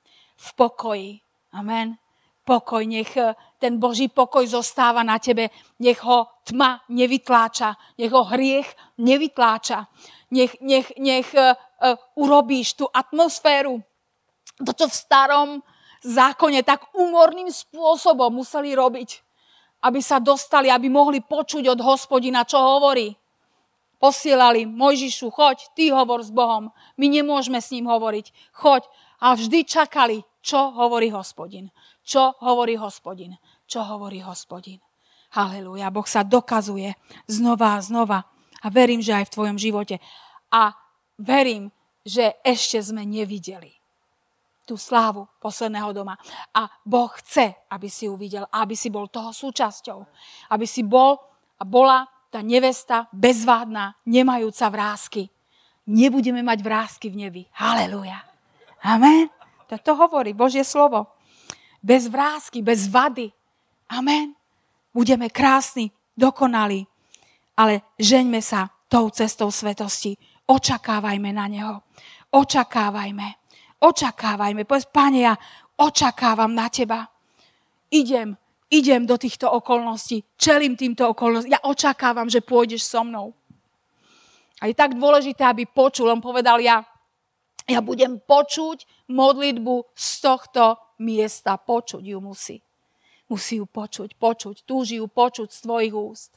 [0.42, 1.10] v pokoji.
[1.58, 1.98] Amen.
[2.42, 8.26] Pokoj, nech eh, ten Boží pokoj zostáva na tebe, nech ho tma nevytláča, nech ho
[8.26, 8.66] hriech
[8.98, 9.86] nevytláča,
[10.34, 11.54] nech, nech, nech uh,
[12.18, 13.78] urobíš tú atmosféru,
[14.58, 15.48] to, čo v starom
[16.02, 19.22] zákone tak umorným spôsobom museli robiť,
[19.82, 23.10] aby sa dostali, aby mohli počuť od hospodina, čo hovorí.
[23.98, 26.74] Posielali Mojžišu, choď, ty hovor s Bohom.
[26.98, 28.54] My nemôžeme s ním hovoriť.
[28.54, 28.86] Choď.
[29.22, 31.70] A vždy čakali, čo hovorí hospodin.
[32.02, 33.38] Čo hovorí hospodin.
[33.66, 34.82] Čo hovorí hospodin.
[35.38, 35.94] Halelúja.
[35.94, 36.98] Boh sa dokazuje
[37.30, 38.26] znova a znova.
[38.62, 40.02] A verím, že aj v tvojom živote
[40.50, 40.74] a
[41.18, 41.70] verím,
[42.02, 43.81] že ešte sme nevideli
[44.62, 46.14] tú slávu posledného doma.
[46.54, 49.98] A Boh chce, aby si ju videl, aby si bol toho súčasťou.
[50.50, 51.18] Aby si bol
[51.58, 55.28] a bola tá nevesta bezvádna, nemajúca vrázky.
[55.86, 57.42] Nebudeme mať vrázky v nebi.
[57.58, 58.22] Halelúja.
[58.86, 59.28] Amen.
[59.68, 61.16] To hovorí Božie slovo.
[61.82, 63.32] Bez vrázky, bez vady.
[63.90, 64.36] Amen.
[64.94, 66.86] Budeme krásni, dokonalí.
[67.56, 70.16] Ale žeňme sa tou cestou svetosti
[70.52, 71.76] očakávajme na Neho.
[72.32, 73.41] Očakávajme.
[73.82, 74.62] Očakávajme.
[74.62, 75.34] Povedz, Pane, ja
[75.74, 77.10] očakávam na Teba.
[77.90, 78.38] Idem,
[78.70, 80.22] idem do týchto okolností.
[80.38, 81.58] Čelím týmto okolnostiam.
[81.58, 83.34] Ja očakávam, že pôjdeš so mnou.
[84.62, 86.06] A je tak dôležité, aby počul.
[86.06, 86.86] On povedal, ja,
[87.66, 91.58] ja budem počuť modlitbu z tohto miesta.
[91.58, 92.62] Počuť ju musí.
[93.26, 94.62] Musí ju počuť, počuť.
[94.62, 96.30] Túži ju počuť z tvojich úst.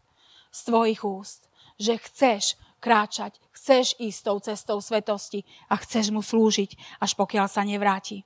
[0.49, 1.45] Z tvojich úst.
[1.77, 2.43] Že chceš
[2.85, 8.21] kráčať, chceš ísť tou cestou svetosti a chceš mu slúžiť, až pokiaľ sa nevráti.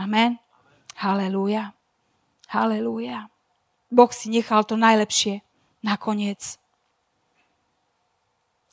[0.00, 0.40] Amen.
[0.96, 1.76] Halelúja.
[2.48, 3.28] Halelúja.
[3.92, 5.44] Boh si nechal to najlepšie
[5.84, 6.56] nakoniec.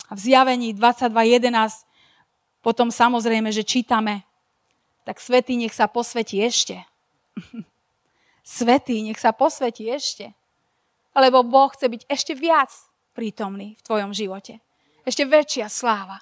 [0.08, 1.84] A v zjavení 22.11
[2.64, 4.24] potom samozrejme, že čítame,
[5.04, 6.80] tak svetý nech sa posvetí ešte.
[8.48, 10.32] svetý nech sa posvetí ešte.
[11.12, 12.72] Lebo Boh chce byť ešte viac
[13.12, 14.64] prítomný v tvojom živote.
[15.10, 16.22] Ešte väčšia sláva.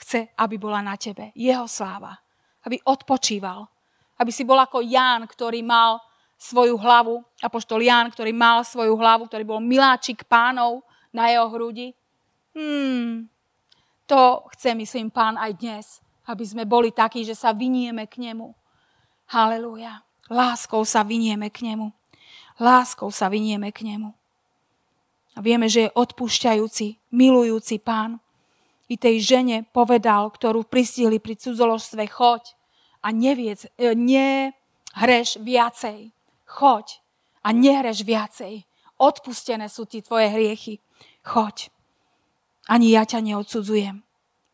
[0.00, 1.36] Chce, aby bola na tebe.
[1.36, 2.16] Jeho sláva.
[2.64, 3.68] Aby odpočíval.
[4.16, 6.00] Aby si bol ako Ján, ktorý mal
[6.40, 10.80] svoju hlavu, apoštol Ján, ktorý mal svoju hlavu, ktorý bol miláčik pánov
[11.12, 11.92] na jeho hrudi.
[12.56, 13.28] Hmm,
[14.08, 18.52] to chce, myslím, pán aj dnes, aby sme boli takí, že sa vynieme k nemu.
[19.28, 20.00] Halelúja.
[20.32, 21.92] Láskou sa vynieme k nemu.
[22.56, 24.12] Láskou sa vynieme k nemu.
[25.36, 28.18] A vieme, že je odpúšťajúci, milujúci pán.
[28.88, 32.56] I tej žene povedal, ktorú pristihli pri cudzoložstve, choď
[33.04, 36.10] a neviec, e, nehreš viacej.
[36.48, 37.04] Choď
[37.44, 38.64] a nehreš viacej.
[38.96, 40.80] Odpustené sú ti tvoje hriechy.
[41.20, 41.68] Choď.
[42.66, 44.02] Ani ja ťa neodsudzujem.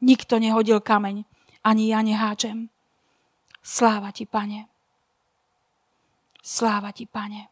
[0.03, 1.23] Nikto nehodil kameň,
[1.63, 2.69] ani ja neháčem.
[3.63, 4.67] Sláva ti, pane.
[6.43, 7.47] Sláva ti, pane.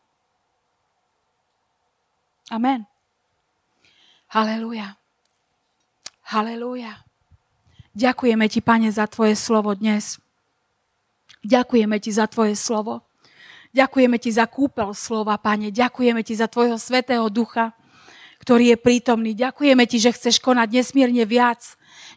[2.51, 2.91] Amen.
[4.31, 4.95] Halelúja.
[6.31, 7.03] Halelúja.
[7.99, 10.23] Ďakujeme ti, pane, za tvoje slovo dnes.
[11.43, 13.03] Ďakujeme ti za tvoje slovo.
[13.75, 15.75] Ďakujeme ti za kúpel slova, pane.
[15.75, 17.75] Ďakujeme ti za tvojho svetého ducha,
[18.39, 19.35] ktorý je prítomný.
[19.35, 21.67] Ďakujeme ti, že chceš konať nesmierne viac,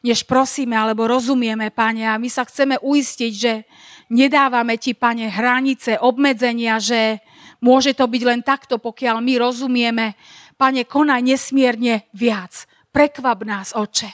[0.06, 2.06] než prosíme alebo rozumieme, pane.
[2.06, 3.66] A my sa chceme uistiť, že
[4.14, 7.26] nedávame ti, pane, hranice, obmedzenia, že
[7.58, 10.14] môže to byť len takto, pokiaľ my rozumieme.
[10.58, 12.66] Pane, konaj nesmierne viac.
[12.94, 14.10] Prekvap nás, oče.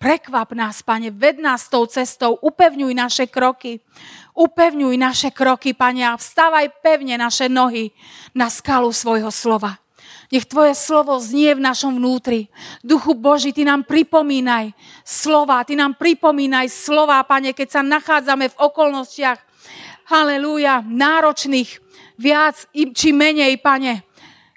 [0.00, 3.84] Prekvap nás, Pane, ved nás tou cestou, upevňuj naše kroky,
[4.32, 7.92] upevňuj naše kroky, Pane, a vstávaj pevne naše nohy
[8.32, 9.76] na skalu svojho slova.
[10.32, 12.48] Nech Tvoje slovo znie v našom vnútri.
[12.80, 14.72] Duchu Boží, Ty nám pripomínaj
[15.04, 19.36] slova, Ty nám pripomínaj slova, Pane, keď sa nachádzame v okolnostiach,
[20.08, 21.70] halleluja, náročných,
[22.16, 24.09] viac či menej, Pane.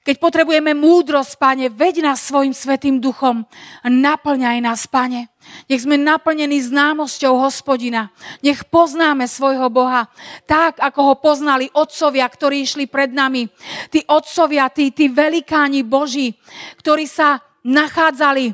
[0.04, 3.48] Keď potrebujeme múdrosť, Pane, veď nás svojim svetým duchom.
[3.88, 5.32] Naplňaj nás, Pane.
[5.72, 8.12] Nech sme naplnení známosťou hospodina.
[8.44, 10.12] Nech poznáme svojho Boha
[10.44, 13.48] tak, ako ho poznali otcovia, ktorí išli pred nami.
[13.96, 16.36] Tí otcovia, tí, tí velikáni Boží,
[16.84, 18.52] ktorí sa nachádzali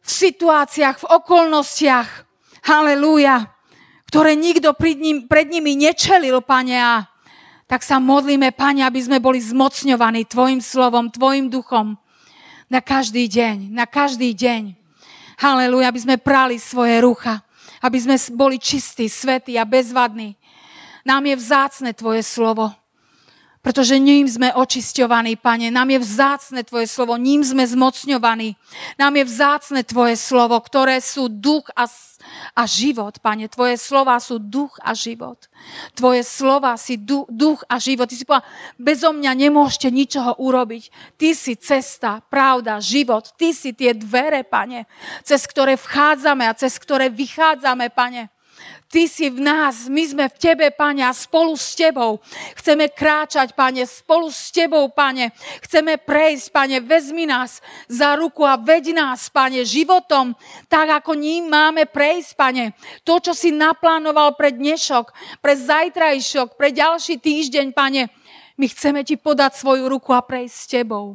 [0.00, 2.08] v situáciách, v okolnostiach,
[2.68, 3.48] halleluja,
[4.12, 7.09] ktoré nikto pred, ním, pred nimi nečelil, Pane, a
[7.70, 11.94] tak sa modlíme, Pane, aby sme boli zmocňovaní Tvojim slovom, Tvojim duchom
[12.66, 14.74] na každý deň, na každý deň.
[15.38, 17.46] Haleluja, aby sme prali svoje rucha,
[17.78, 20.34] aby sme boli čistí, svetí a bezvadní.
[21.06, 22.74] Nám je vzácne Tvoje slovo
[23.60, 25.68] pretože ním sme očisťovaní, Pane.
[25.68, 28.56] Nám je vzácne Tvoje slovo, ním sme zmocňovaní.
[28.96, 31.84] Nám je vzácne Tvoje slovo, ktoré sú duch a,
[32.56, 33.52] a život, Pane.
[33.52, 35.52] Tvoje slova sú duch a život.
[35.92, 38.08] Tvoje slova si du, duch a život.
[38.08, 38.48] Ty si povedal,
[38.80, 40.88] bezo mňa nemôžete ničoho urobiť.
[41.20, 43.28] Ty si cesta, pravda, život.
[43.36, 44.88] Ty si tie dvere, Pane,
[45.20, 48.32] cez ktoré vchádzame a cez ktoré vychádzame, Pane.
[48.90, 52.18] Ty si v nás, my sme v Tebe, Pane, a spolu s Tebou
[52.58, 55.30] chceme kráčať, Pane, spolu s Tebou, Pane.
[55.62, 60.34] Chceme prejsť, Pane, vezmi nás za ruku a veď nás, Pane, životom,
[60.66, 62.74] tak ako ním máme prejsť, Pane.
[63.06, 68.10] To, čo si naplánoval pre dnešok, pre zajtrajšok, pre ďalší týždeň, Pane,
[68.58, 71.14] my chceme Ti podať svoju ruku a prejsť s Tebou.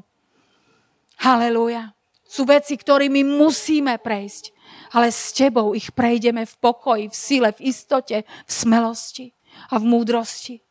[1.19, 1.91] Halelúja.
[2.23, 4.54] Sú veci, ktorými musíme prejsť
[4.91, 9.34] ale s tebou ich prejdeme v pokoji, v sile, v istote, v smelosti
[9.71, 10.62] a v múdrosti.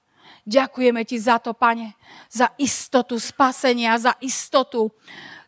[0.45, 1.97] Ďakujeme ti za to, pane,
[2.29, 4.93] za istotu spasenia, za istotu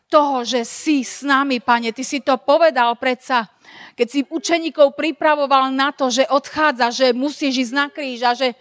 [0.09, 1.93] toho, že si s nami, pane.
[1.93, 3.45] Ty si to povedal predsa,
[3.93, 8.57] keď si učeníkov pripravoval na to, že odchádza, že musíš ísť na kríž a že,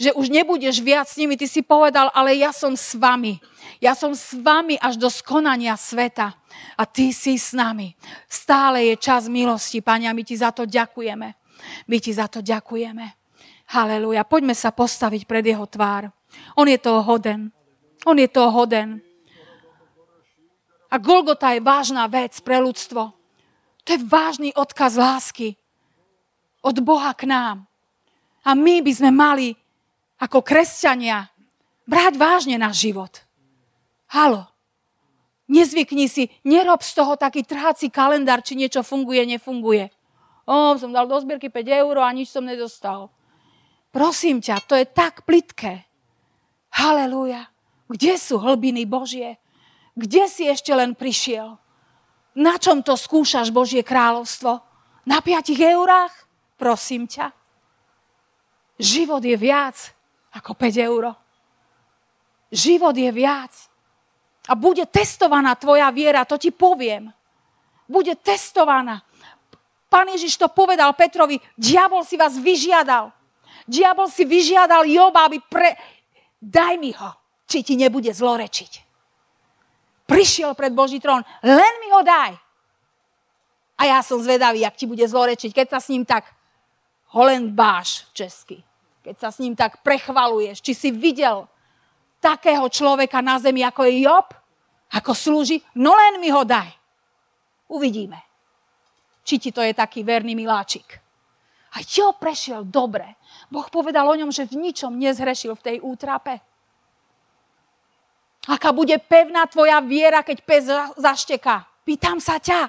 [0.00, 1.36] že už nebudeš viac s nimi.
[1.36, 3.36] Ty si povedal, ale ja som s vami.
[3.84, 6.32] Ja som s vami až do skonania sveta
[6.80, 7.92] a ty si s nami.
[8.24, 11.28] Stále je čas milosti, Pane, a my ti za to ďakujeme.
[11.84, 13.04] My ti za to ďakujeme.
[13.76, 14.24] Halelúja.
[14.24, 16.08] Poďme sa postaviť pred jeho tvár.
[16.56, 17.52] On je toho hoden.
[18.08, 19.04] On je toho hoden.
[20.88, 23.12] A Golgota je vážna vec pre ľudstvo.
[23.84, 25.60] To je vážny odkaz lásky
[26.64, 27.68] od Boha k nám.
[28.40, 29.59] A my by sme mali
[30.20, 31.32] ako kresťania
[31.88, 33.24] brať vážne náš život.
[34.12, 34.44] Halo.
[35.50, 39.90] Nezvykni si, nerob z toho taký trhací kalendár, či niečo funguje, nefunguje.
[40.46, 43.10] O, som dal do zbierky 5 eur a nič som nedostal.
[43.90, 45.82] Prosím ťa, to je tak plitké.
[46.70, 47.50] Halelúja.
[47.90, 49.42] Kde sú hlbiny Božie?
[49.98, 51.58] Kde si ešte len prišiel?
[52.38, 54.62] Na čom to skúšaš Božie kráľovstvo?
[55.02, 56.14] Na 5 eurách?
[56.54, 57.34] Prosím ťa.
[58.78, 59.98] Život je viac
[60.34, 61.14] ako 5 eur.
[62.50, 63.52] Život je viac
[64.50, 67.10] a bude testovaná tvoja viera, to ti poviem.
[67.86, 69.02] Bude testovaná.
[69.90, 73.10] Pán Ježiš to povedal Petrovi, diabol si vás vyžiadal.
[73.66, 75.74] Diabol si vyžiadal Joba, aby pre...
[76.40, 77.10] Daj mi ho,
[77.44, 78.72] či ti nebude zlorečiť.
[80.06, 82.32] Prišiel pred Boží trón, len mi ho daj.
[83.78, 86.26] A ja som zvedavý, ak ti bude zlorečiť, keď sa s ním tak
[87.14, 88.62] holen báš česky.
[89.00, 91.48] Keď sa s ním tak prechvaluješ, či si videl
[92.20, 94.28] takého človeka na zemi, ako je Job,
[94.92, 96.68] ako slúži, no len mi ho daj.
[97.70, 98.20] Uvidíme,
[99.24, 101.00] či ti to je taký verný miláčik.
[101.70, 103.14] A jo, prešiel dobre.
[103.46, 106.42] Boh povedal o ňom, že v ničom nezhrešil v tej útrape.
[108.50, 110.66] Aká bude pevná tvoja viera, keď pes
[110.98, 111.62] zašteká?
[111.86, 112.66] Pýtam sa ťa.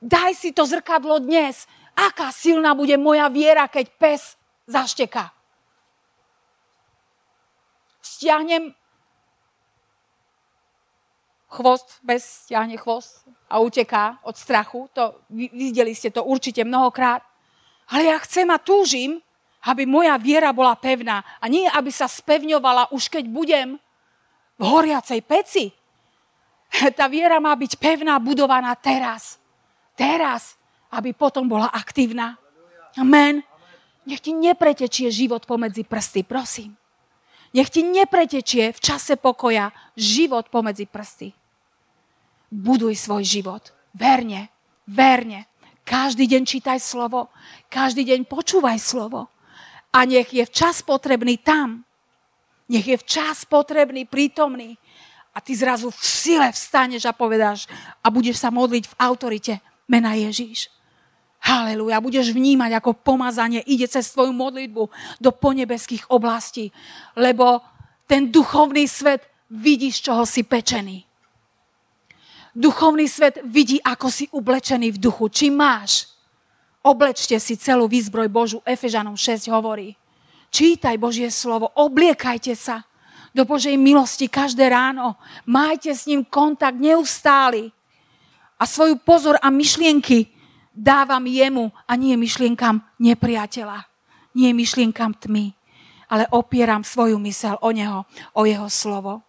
[0.00, 1.68] Daj si to zrkadlo dnes.
[1.92, 5.39] Aká silná bude moja viera, keď pes zašteka.
[8.20, 8.76] Stiahnem
[11.48, 14.92] chvost, pes stiahne chvost a uteká od strachu.
[14.92, 17.24] To, videli ste to určite mnohokrát.
[17.88, 19.24] Ale ja chcem a túžim,
[19.64, 21.24] aby moja viera bola pevná.
[21.40, 23.80] A nie, aby sa spevňovala už keď budem
[24.60, 25.64] v horiacej peci.
[27.00, 29.40] Tá viera má byť pevná, budovaná teraz.
[29.96, 30.60] Teraz,
[30.92, 32.36] aby potom bola aktívna.
[33.00, 33.40] Amen.
[34.04, 36.79] Nech ti nepretečie život pomedzi prsty, prosím.
[37.50, 41.34] Nech ti nepretečie v čase pokoja život pomedzi prsty.
[42.50, 43.74] Buduj svoj život.
[43.94, 44.50] Verne,
[44.86, 45.50] verne.
[45.82, 47.34] Každý deň čítaj slovo.
[47.66, 49.26] Každý deň počúvaj slovo.
[49.90, 51.82] A nech je včas potrebný tam.
[52.70, 54.78] Nech je včas potrebný, prítomný.
[55.34, 57.66] A ty zrazu v sile vstaneš a povedáš
[58.02, 59.54] a budeš sa modliť v autorite
[59.90, 60.70] mena Ježíš.
[61.40, 62.04] Haleluja.
[62.04, 64.82] Budeš vnímať, ako pomazanie ide cez tvoju modlitbu
[65.20, 66.68] do ponebeských oblastí.
[67.16, 67.64] Lebo
[68.04, 71.04] ten duchovný svet vidí, z čoho si pečený.
[72.52, 75.30] Duchovný svet vidí, ako si ublečený v duchu.
[75.30, 76.10] Či máš
[76.80, 78.58] Oblečte si celú výzbroj Božu.
[78.64, 79.92] Efežanom 6 hovorí.
[80.48, 82.88] Čítaj Božie slovo, obliekajte sa
[83.36, 85.20] do Božej milosti každé ráno.
[85.44, 87.68] Majte s ním kontakt neustály.
[88.56, 90.32] A svoju pozor a myšlienky
[90.80, 93.84] dávam jemu a nie myšlienkam nepriateľa.
[94.32, 95.52] Nie myšlienkam tmy.
[96.10, 99.22] Ale opieram svoju mysel o neho, o jeho slovo.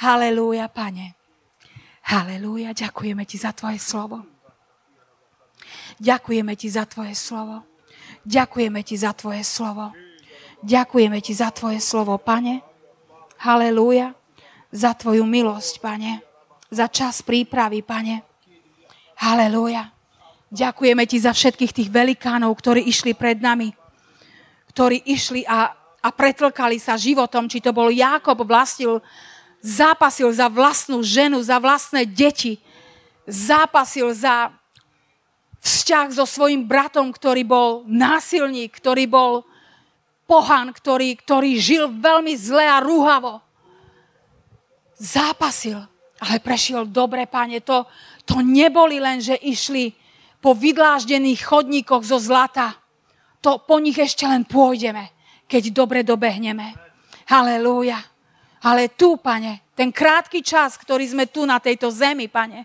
[0.00, 1.18] Halelúja, pane.
[2.06, 4.22] Halelúja, ďakujeme ti za tvoje slovo.
[5.98, 7.66] Ďakujeme ti za tvoje slovo.
[8.22, 9.92] Ďakujeme ti za tvoje slovo.
[10.62, 12.62] Ďakujeme ti za tvoje slovo, pane.
[13.42, 14.14] Halelúja.
[14.72, 16.22] Za tvoju milosť, pane.
[16.70, 18.24] Za čas prípravy, pane.
[19.20, 19.95] Halelúja.
[20.56, 23.76] Ďakujeme ti za všetkých tých velikánov, ktorí išli pred nami.
[24.72, 25.68] Ktorí išli a,
[26.00, 29.04] a pretlkali sa životom, či to bol Jákob vlastil,
[29.60, 32.56] zápasil za vlastnú ženu, za vlastné deti,
[33.28, 34.48] zápasil za,
[35.60, 39.32] vzťah so svojim bratom, ktorý bol násilník, ktorý bol
[40.24, 43.44] pohan, ktorý, ktorý žil veľmi zle a rúhavo.
[44.96, 45.84] Zápasil,
[46.16, 47.60] ale prešiel dobre, pane.
[47.60, 47.84] To,
[48.24, 50.05] to neboli len, že išli
[50.46, 52.78] po vydláždených chodníkoch zo zlata.
[53.42, 55.10] To po nich ešte len pôjdeme,
[55.50, 56.70] keď dobre dobehneme.
[57.26, 57.98] Halelúja.
[58.62, 62.62] Ale tu, pane, ten krátky čas, ktorý sme tu na tejto zemi, pane,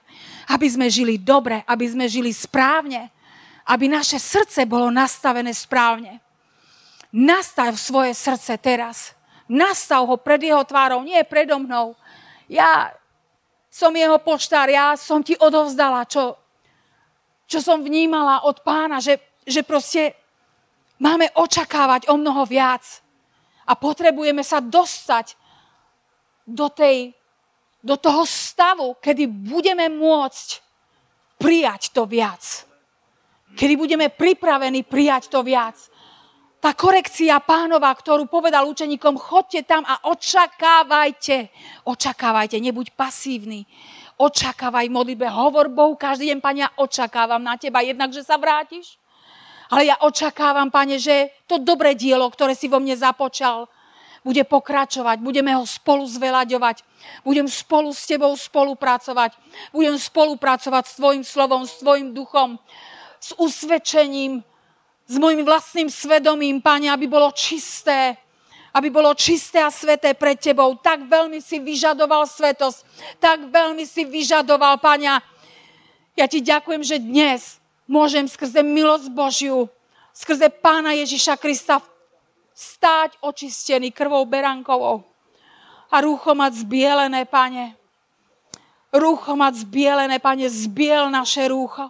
[0.54, 3.10] aby sme žili dobre, aby sme žili správne,
[3.66, 6.22] aby naše srdce bolo nastavené správne.
[7.10, 9.18] Nastav svoje srdce teraz.
[9.50, 11.98] Nastav ho pred jeho tvárou, nie predo mnou.
[12.46, 12.94] Ja
[13.74, 16.41] som jeho poštár, ja som ti odovzdala, čo,
[17.52, 20.16] čo som vnímala od pána, že, že proste
[21.04, 23.04] máme očakávať o mnoho viac.
[23.68, 25.36] A potrebujeme sa dostať
[26.48, 27.12] do, tej,
[27.84, 30.48] do toho stavu, kedy budeme môcť
[31.36, 32.64] prijať to viac.
[33.52, 35.76] Kedy budeme pripravení prijať to viac.
[36.62, 41.50] Tá korekcia pánova, ktorú povedal učeníkom, chodte tam a očakávajte.
[41.90, 43.66] Očakávajte, nebuď pasívny.
[44.22, 45.26] Očakávaj modlitbe.
[45.26, 47.82] Hovor Bohu každý deň, Pane, ja očakávam na teba.
[47.82, 49.02] Jednak, že sa vrátiš.
[49.74, 53.66] Ale ja očakávam, Pane, že to dobré dielo, ktoré si vo mne započal,
[54.22, 56.86] bude pokračovať, budeme ho spolu zvelaďovať,
[57.26, 59.34] budem spolu s tebou spolupracovať,
[59.74, 62.62] budem spolupracovať s tvojim slovom, s tvojim duchom,
[63.18, 64.46] s usvedčením,
[65.10, 68.22] s mojim vlastným svedomím, Pane, aby bolo čisté,
[68.72, 70.80] aby bolo čisté a sveté pred Tebou.
[70.80, 72.80] Tak veľmi si vyžadoval svetosť,
[73.20, 75.20] tak veľmi si vyžadoval, Pane.
[76.16, 79.68] Ja Ti ďakujem, že dnes môžem skrze milosť Božiu,
[80.16, 81.84] skrze Pána Ježiša Krista
[82.62, 85.02] stáť očistený krvou berankovou
[85.92, 87.76] a rúcho mať zbielené, pane.
[88.94, 91.90] Rúcho mať zbielené, pane, zbiel naše rúcho.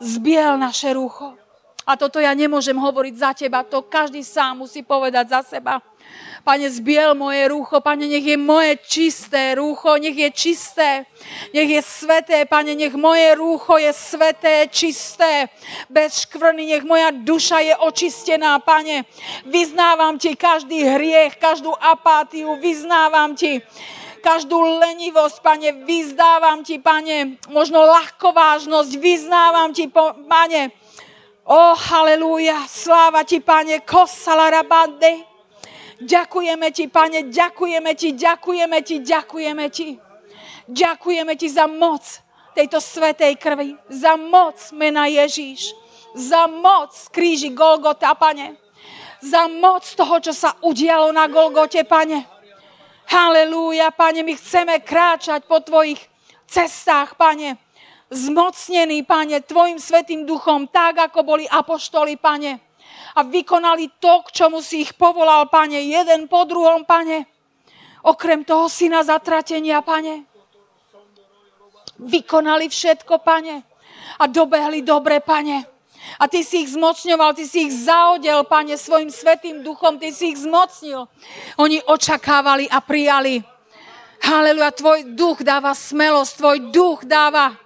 [0.00, 1.36] Zbiel naše rúcho.
[1.82, 5.82] A toto ja nemôžem hovoriť za teba, to každý sám musí povedať za seba.
[6.42, 11.06] Pane, zbiel moje rúcho, Pane, nech je moje čisté rúcho, nech je čisté,
[11.54, 15.46] nech je sveté, Pane, nech moje rúcho je sveté, čisté,
[15.86, 19.06] bez škvrny, nech moja duša je očistená, Pane.
[19.46, 23.62] Vyznávam Ti každý hriech, každú apátiu, vyznávam Ti
[24.22, 29.86] každú lenivosť, Pane, vyzdávam Ti, Pane, možno ľahkovážnosť, vyznávam Ti,
[30.26, 30.74] Pane,
[31.52, 35.20] O, halleluja, sláva Ti, Pane, kosala rabande.
[36.00, 39.88] Ďakujeme Ti, Pane, ďakujeme Ti, ďakujeme Ti, ďakujeme Ti.
[40.72, 42.00] Ďakujeme Ti za moc
[42.56, 45.76] tejto svetej krvi, za moc mena Ježíš,
[46.16, 48.56] za moc kríži Golgota, pane,
[49.20, 52.24] za moc toho, čo sa udialo na Golgote, pane.
[53.12, 56.00] Halelúja, pane, my chceme kráčať po tvojich
[56.48, 57.60] cestách, pane,
[58.12, 62.60] zmocnený, pane, tvojim svetým duchom, tak, ako boli apoštoli, pane,
[63.16, 67.28] a vykonali to, k čomu si ich povolal, pane, jeden po druhom, pane.
[68.02, 70.24] Okrem toho syna zatratenia, pane.
[72.00, 73.62] Vykonali všetko, pane.
[74.16, 75.68] A dobehli dobre, pane.
[76.18, 80.32] A ty si ich zmocňoval, ty si ich zaodel, pane, svojim svetým duchom, ty si
[80.32, 81.06] ich zmocnil.
[81.60, 83.44] Oni očakávali a prijali.
[84.22, 87.61] Haleluja, tvoj duch dáva smelosť, tvoj duch dáva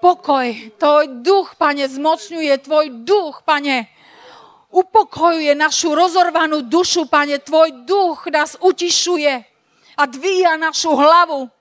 [0.00, 0.72] pokoj.
[0.80, 3.86] Tvoj duch, pane, zmocňuje, tvoj duch, pane,
[4.72, 7.38] upokojuje našu rozorvanú dušu, pane.
[7.38, 9.44] Tvoj duch nás utišuje
[9.96, 11.52] a dvíha našu hlavu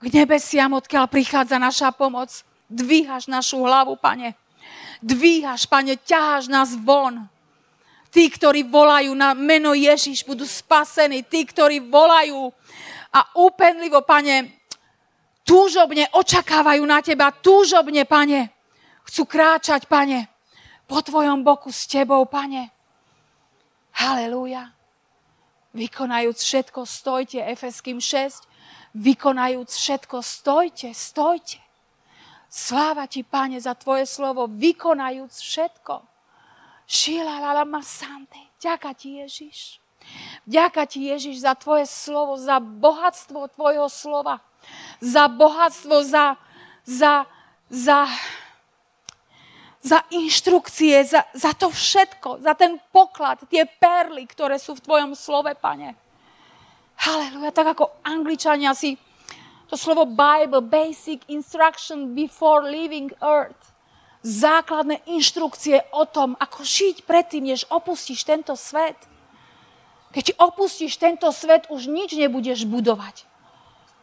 [0.00, 2.32] k nebesiam, odkiaľ prichádza naša pomoc.
[2.66, 4.34] Dvíhaš našu hlavu, pane.
[5.04, 7.28] Dvíhaš, pane, ťaháš nás von.
[8.10, 11.20] Tí, ktorí volajú na meno Ježiš, budú spasení.
[11.20, 12.48] Tí, ktorí volajú
[13.12, 14.55] a úpenlivo, pane,
[15.46, 18.50] túžobne očakávajú na teba, túžobne, pane,
[19.06, 20.26] chcú kráčať, pane,
[20.90, 22.74] po tvojom boku s tebou, pane.
[23.94, 24.74] Halelúja.
[25.72, 28.42] Vykonajúc všetko, stojte, Efeským 6,
[28.96, 31.60] vykonajúc všetko, stojte, stojte.
[32.50, 35.94] Sláva ti, pane, za tvoje slovo, vykonajúc všetko.
[36.86, 38.38] Šila la masante.
[38.62, 39.82] Ďaká ti, Ježiš.
[40.46, 44.38] Ďaká ti, Ježiš, za tvoje slovo, za bohatstvo tvojho slova,
[45.00, 46.36] za bohatstvo, za,
[46.84, 47.24] za,
[47.70, 48.06] za,
[49.82, 55.12] za inštrukcie, za, za to všetko, za ten poklad, tie perly, ktoré sú v tvojom
[55.18, 55.94] slove, pane.
[56.96, 58.96] Haleluja, tak ako angličania si
[59.66, 63.74] to slovo Bible, basic instruction before leaving earth.
[64.26, 68.96] Základné inštrukcie o tom, ako žiť predtým, než opustíš tento svet–
[70.16, 73.28] keď opustíš tento svet, už nič nebudeš budovať.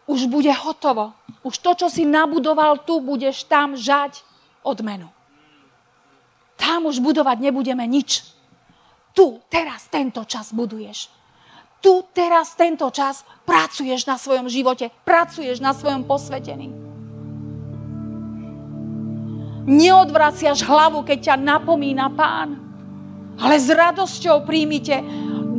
[0.04, 1.16] Už bude hotovo.
[1.44, 4.20] Už to, čo si nabudoval tu, budeš tam žať
[4.64, 5.08] odmenu.
[6.60, 8.24] Tam už budovať nebudeme nič.
[9.14, 11.12] Tu, teraz, tento čas buduješ.
[11.84, 16.72] Tu, teraz, tento čas pracuješ na svojom živote, pracuješ na svojom posvetení.
[19.64, 22.60] Neodvraciaš hlavu, keď ťa napomína pán,
[23.40, 25.00] ale s radosťou príjmite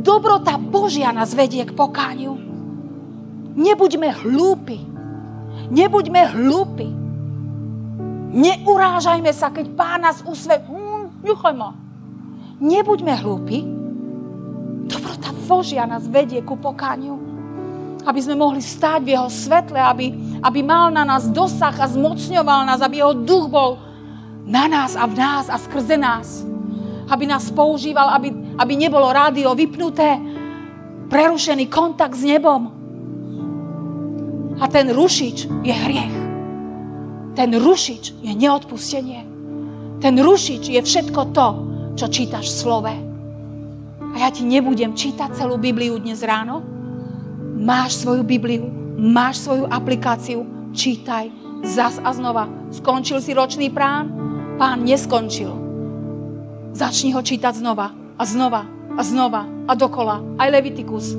[0.05, 2.44] dobrota Božia nás vedie k pokániu.
[3.55, 4.79] Nebuďme hlúpi.
[5.71, 6.87] Nebuďme hlúpi.
[8.35, 10.59] Neurážajme sa, keď pán nás usve...
[10.59, 11.71] Mm, nechaj ma.
[12.59, 13.63] Nebuďme hlúpi.
[14.85, 17.15] Dobrota Božia nás vedie ku pokániu.
[18.05, 22.69] Aby sme mohli stáť v jeho svetle, aby, aby mal na nás dosah a zmocňoval
[22.69, 23.81] nás, aby jeho duch bol
[24.45, 26.45] na nás a v nás a skrze nás
[27.09, 30.17] aby nás používal, aby, aby nebolo rádio vypnuté,
[31.09, 32.74] prerušený kontakt s nebom.
[34.59, 36.15] A ten rušič je hriech.
[37.35, 39.21] Ten rušič je neodpustenie.
[39.99, 41.47] Ten rušič je všetko to,
[41.99, 42.93] čo čítaš v slove.
[43.99, 46.63] A ja ti nebudem čítať celú Bibliu dnes ráno.
[47.55, 51.31] Máš svoju Bibliu, máš svoju aplikáciu, čítaj
[51.65, 52.47] zas a znova.
[52.71, 54.11] Skončil si ročný plán?
[54.55, 55.51] Pán neskončil
[56.75, 60.19] Začni ho čítať znova a znova a znova a dokola.
[60.35, 61.15] Aj Levitikus,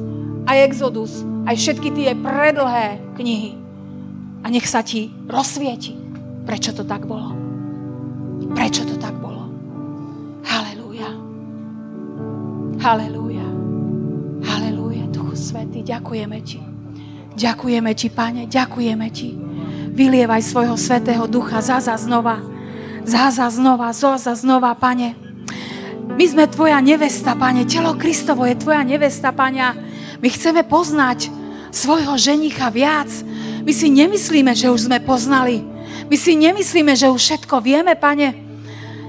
[0.46, 3.58] aj Exodus, aj všetky tie predlhé knihy.
[4.40, 5.98] A nech sa ti rozsvieti,
[6.46, 7.34] prečo to tak bolo.
[8.54, 9.50] Prečo to tak bolo.
[10.46, 11.10] Halelúja.
[12.78, 13.46] Halelúja.
[14.46, 16.62] Halelúja, Duchu Svetý, ďakujeme ti.
[17.36, 19.34] Ďakujeme ti, Pane, ďakujeme ti.
[19.92, 22.38] Vylievaj svojho Svetého Ducha zaza znova.
[23.02, 25.26] Zaza znova, zaza znova, Pane.
[26.16, 27.68] My sme tvoja nevesta, pane.
[27.68, 29.74] Telo Kristovo je tvoja nevesta, pane.
[30.22, 31.28] My chceme poznať
[31.70, 33.08] svojho ženicha viac.
[33.66, 35.60] My si nemyslíme, že už sme poznali.
[36.06, 38.46] My si nemyslíme, že už všetko vieme, pane.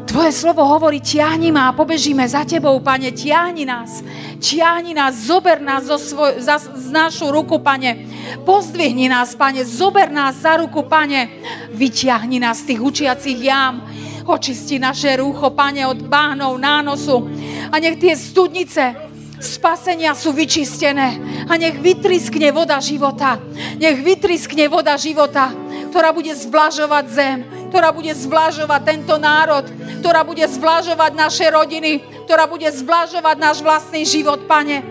[0.08, 4.00] Tvoje slovo hovorí, tiahni ma a pobežíme za tebou, pane, tiahni nás.
[4.40, 8.08] Tiahni nás, zober nás zo svoj, za, z našu ruku, pane.
[8.48, 11.28] Pozdvihni nás, pane, zober nás za ruku, pane.
[11.76, 13.84] Vytiahni nás z tých učiacich jám
[14.28, 17.32] Očisti naše rúcho, Pane, od bánov, nánosu.
[17.72, 19.07] A nech tie studnice
[19.40, 21.18] spasenia sú vyčistené.
[21.46, 23.38] A nech vytriskne voda života.
[23.78, 25.54] Nech vytriskne voda života,
[25.90, 27.38] ktorá bude zvlažovať zem,
[27.70, 29.66] ktorá bude zvlažovať tento národ,
[30.02, 34.84] ktorá bude zvlažovať naše rodiny, ktorá bude zvlažovať náš vlastný život, Pane.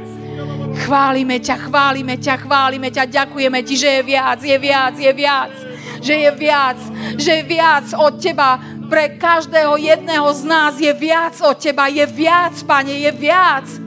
[0.87, 5.55] Chválime ťa, chválime ťa, chválime ťa, ďakujeme ti, že je viac, je viac, je viac
[5.97, 6.79] že je viac,
[7.19, 12.07] že je viac od Teba pre každého jedného z nás je viac od Teba, je
[12.07, 13.86] viac, Pane, je viac.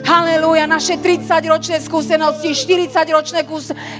[0.00, 3.44] Halelúja, naše 30-ročné skúsenosti, 40-ročné,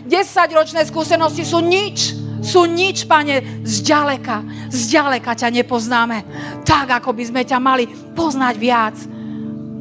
[0.09, 2.17] 10-ročné skúsenosti sú nič.
[2.43, 6.27] Sú nič, Pane, zďaleka, zďaleka ťa nepoznáme.
[6.67, 7.87] Tak, ako by sme ťa mali
[8.19, 8.99] poznať viac.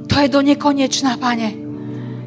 [0.05, 1.57] To je do nekonečná, Pane.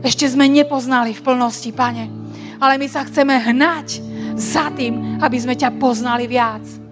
[0.02, 2.10] Ešte sme nepoznali v plnosti, Pane.
[2.58, 4.02] Ale my sa chceme hnať
[4.34, 6.83] za tým, aby sme ťa poznali viac.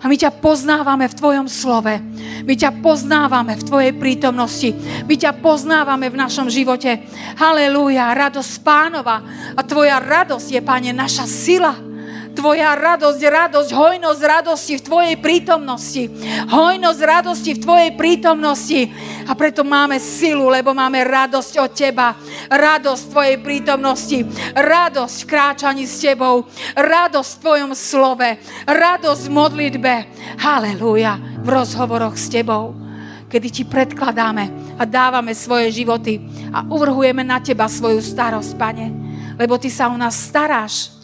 [0.00, 2.00] A my ťa poznávame v Tvojom slove.
[2.48, 4.72] My ťa poznávame v Tvojej prítomnosti.
[5.04, 7.04] My ťa poznávame v našom živote.
[7.36, 9.20] Halelúja, radosť pánova.
[9.52, 11.89] A Tvoja radosť je, Pane, naša sila.
[12.30, 16.02] Tvoja radosť, radosť, hojnosť radosti v Tvojej prítomnosti.
[16.48, 18.80] Hojnosť radosti v Tvojej prítomnosti.
[19.26, 22.14] A preto máme silu, lebo máme radosť od Teba.
[22.48, 24.18] Radosť Tvojej prítomnosti.
[24.54, 26.46] Radosť v kráčaní s Tebou.
[26.78, 28.28] Radosť v Tvojom slove.
[28.66, 29.94] Radosť v modlitbe.
[30.38, 31.18] Halelúja.
[31.40, 32.90] V rozhovoroch s Tebou
[33.30, 36.18] kedy ti predkladáme a dávame svoje životy
[36.50, 38.90] a uvrhujeme na teba svoju starosť, pane.
[39.38, 40.99] Lebo ty sa o nás staráš.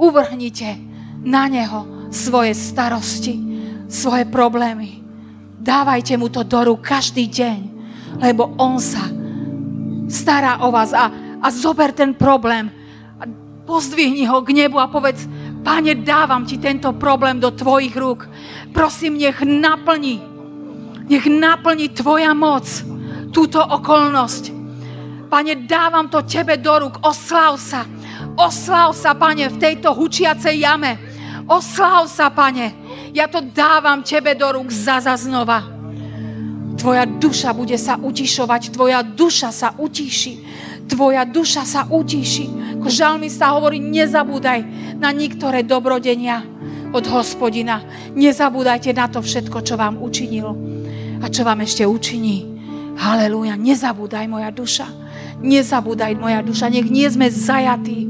[0.00, 0.80] Uvrhnite
[1.20, 3.36] na Neho svoje starosti,
[3.84, 5.04] svoje problémy.
[5.60, 7.58] Dávajte mu to do rúk každý deň,
[8.24, 9.04] lebo On sa
[10.08, 12.72] stará o vás a, a zober ten problém
[13.20, 13.28] a
[13.68, 15.28] pozdvihni ho k nebu a povedz,
[15.60, 18.24] Pane, dávam ti tento problém do tvojich rúk.
[18.72, 20.16] Prosím, nech naplni,
[21.04, 22.64] nech naplni tvoja moc
[23.28, 24.56] túto okolnosť.
[25.28, 27.84] Pane, dávam to tebe do rúk, oslav sa
[28.36, 30.98] Oslav sa, pane, v tejto hučiacej jame.
[31.50, 32.74] Oslav sa, pane.
[33.10, 35.66] Ja to dávam tebe do rúk zaza znova.
[36.78, 40.34] Tvoja duša bude sa utišovať, tvoja duša sa utíši.
[40.88, 42.78] Tvoja duša sa utíši.
[42.80, 44.64] Ako žalmista hovorí, nezabúdaj
[44.96, 46.40] na niektoré dobrodenia
[46.90, 47.84] od hospodina.
[48.16, 50.56] Nezabúdajte na to všetko, čo vám učinil
[51.20, 52.48] a čo vám ešte učiní.
[52.96, 54.88] Halelúja, nezabúdaj moja duša.
[55.40, 58.09] Nezabúdaj moja duša, nech nie sme zajatí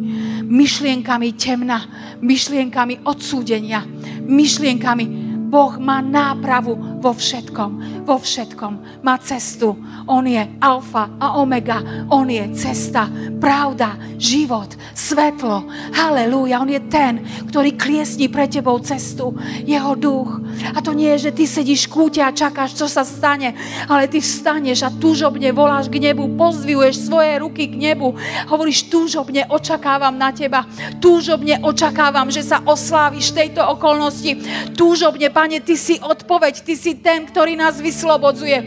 [0.50, 1.78] myšlienkami temna,
[2.18, 3.86] myšlienkami odsúdenia,
[4.26, 5.04] myšlienkami
[5.50, 8.04] Boh má nápravu vo všetkom.
[8.04, 9.00] Vo všetkom.
[9.00, 9.72] Má cestu.
[10.04, 11.80] On je alfa a omega.
[12.12, 13.08] On je cesta,
[13.40, 15.64] pravda, život, svetlo.
[15.96, 16.60] Halelúja.
[16.60, 19.32] On je ten, ktorý kliesní pre tebou cestu.
[19.64, 20.44] Jeho duch.
[20.76, 23.56] A to nie je, že ty sedíš v kúte a čakáš, čo sa stane,
[23.88, 28.12] ale ty vstaneš a túžobne voláš k nebu, pozdvihuješ svoje ruky k nebu.
[28.52, 30.68] Hovoríš, túžobne očakávam na teba.
[31.00, 34.36] Túžobne očakávam, že sa osláviš tejto okolnosti.
[34.76, 38.58] Túžobne, Pane, Ty si odpoveď, Ty si ten, ktorý nás vyslobodzuje.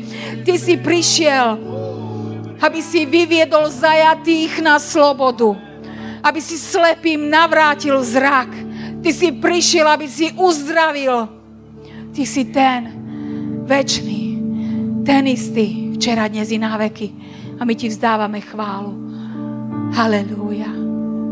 [0.47, 1.59] Ty si prišiel,
[2.63, 5.57] aby si vyviedol zajatých na slobodu.
[6.23, 8.47] Aby si slepým navrátil zrak.
[9.03, 11.27] Ty si prišiel, aby si uzdravil.
[12.15, 12.93] Ty si ten
[13.67, 14.39] večný,
[15.03, 16.79] ten istý, včera, dnes i na.
[16.79, 18.95] A my ti vzdávame chválu.
[19.91, 20.71] Halelúja.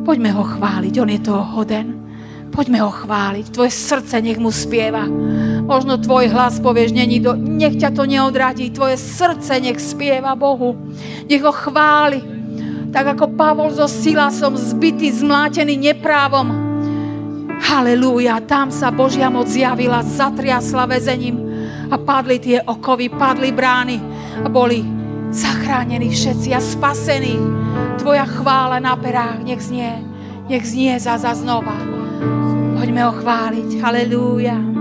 [0.02, 2.01] Poďme ho chváliť, on je toho hoden.
[2.52, 3.56] Poďme ho chváliť.
[3.56, 5.08] Tvoje srdce nech mu spieva.
[5.64, 7.32] Možno tvoj hlas povieš, není do...
[7.34, 8.68] nech ťa to neodradí.
[8.76, 10.76] Tvoje srdce nech spieva Bohu.
[11.32, 12.20] Nech ho chváli.
[12.92, 16.52] Tak ako Pavol so Silasom zbytý, zmlátený neprávom.
[17.62, 21.40] Halelúja, tam sa Božia moc zjavila, zatriasla väzením
[21.88, 23.98] a padli tie okovy, padli brány
[24.44, 24.84] a boli
[25.32, 27.40] zachránení všetci a spasení.
[27.96, 30.04] Tvoja chvála na perách nech znie,
[30.52, 32.01] nech znie za znova.
[32.82, 33.78] Poďme ho chváliť.
[33.78, 34.81] Halelúja.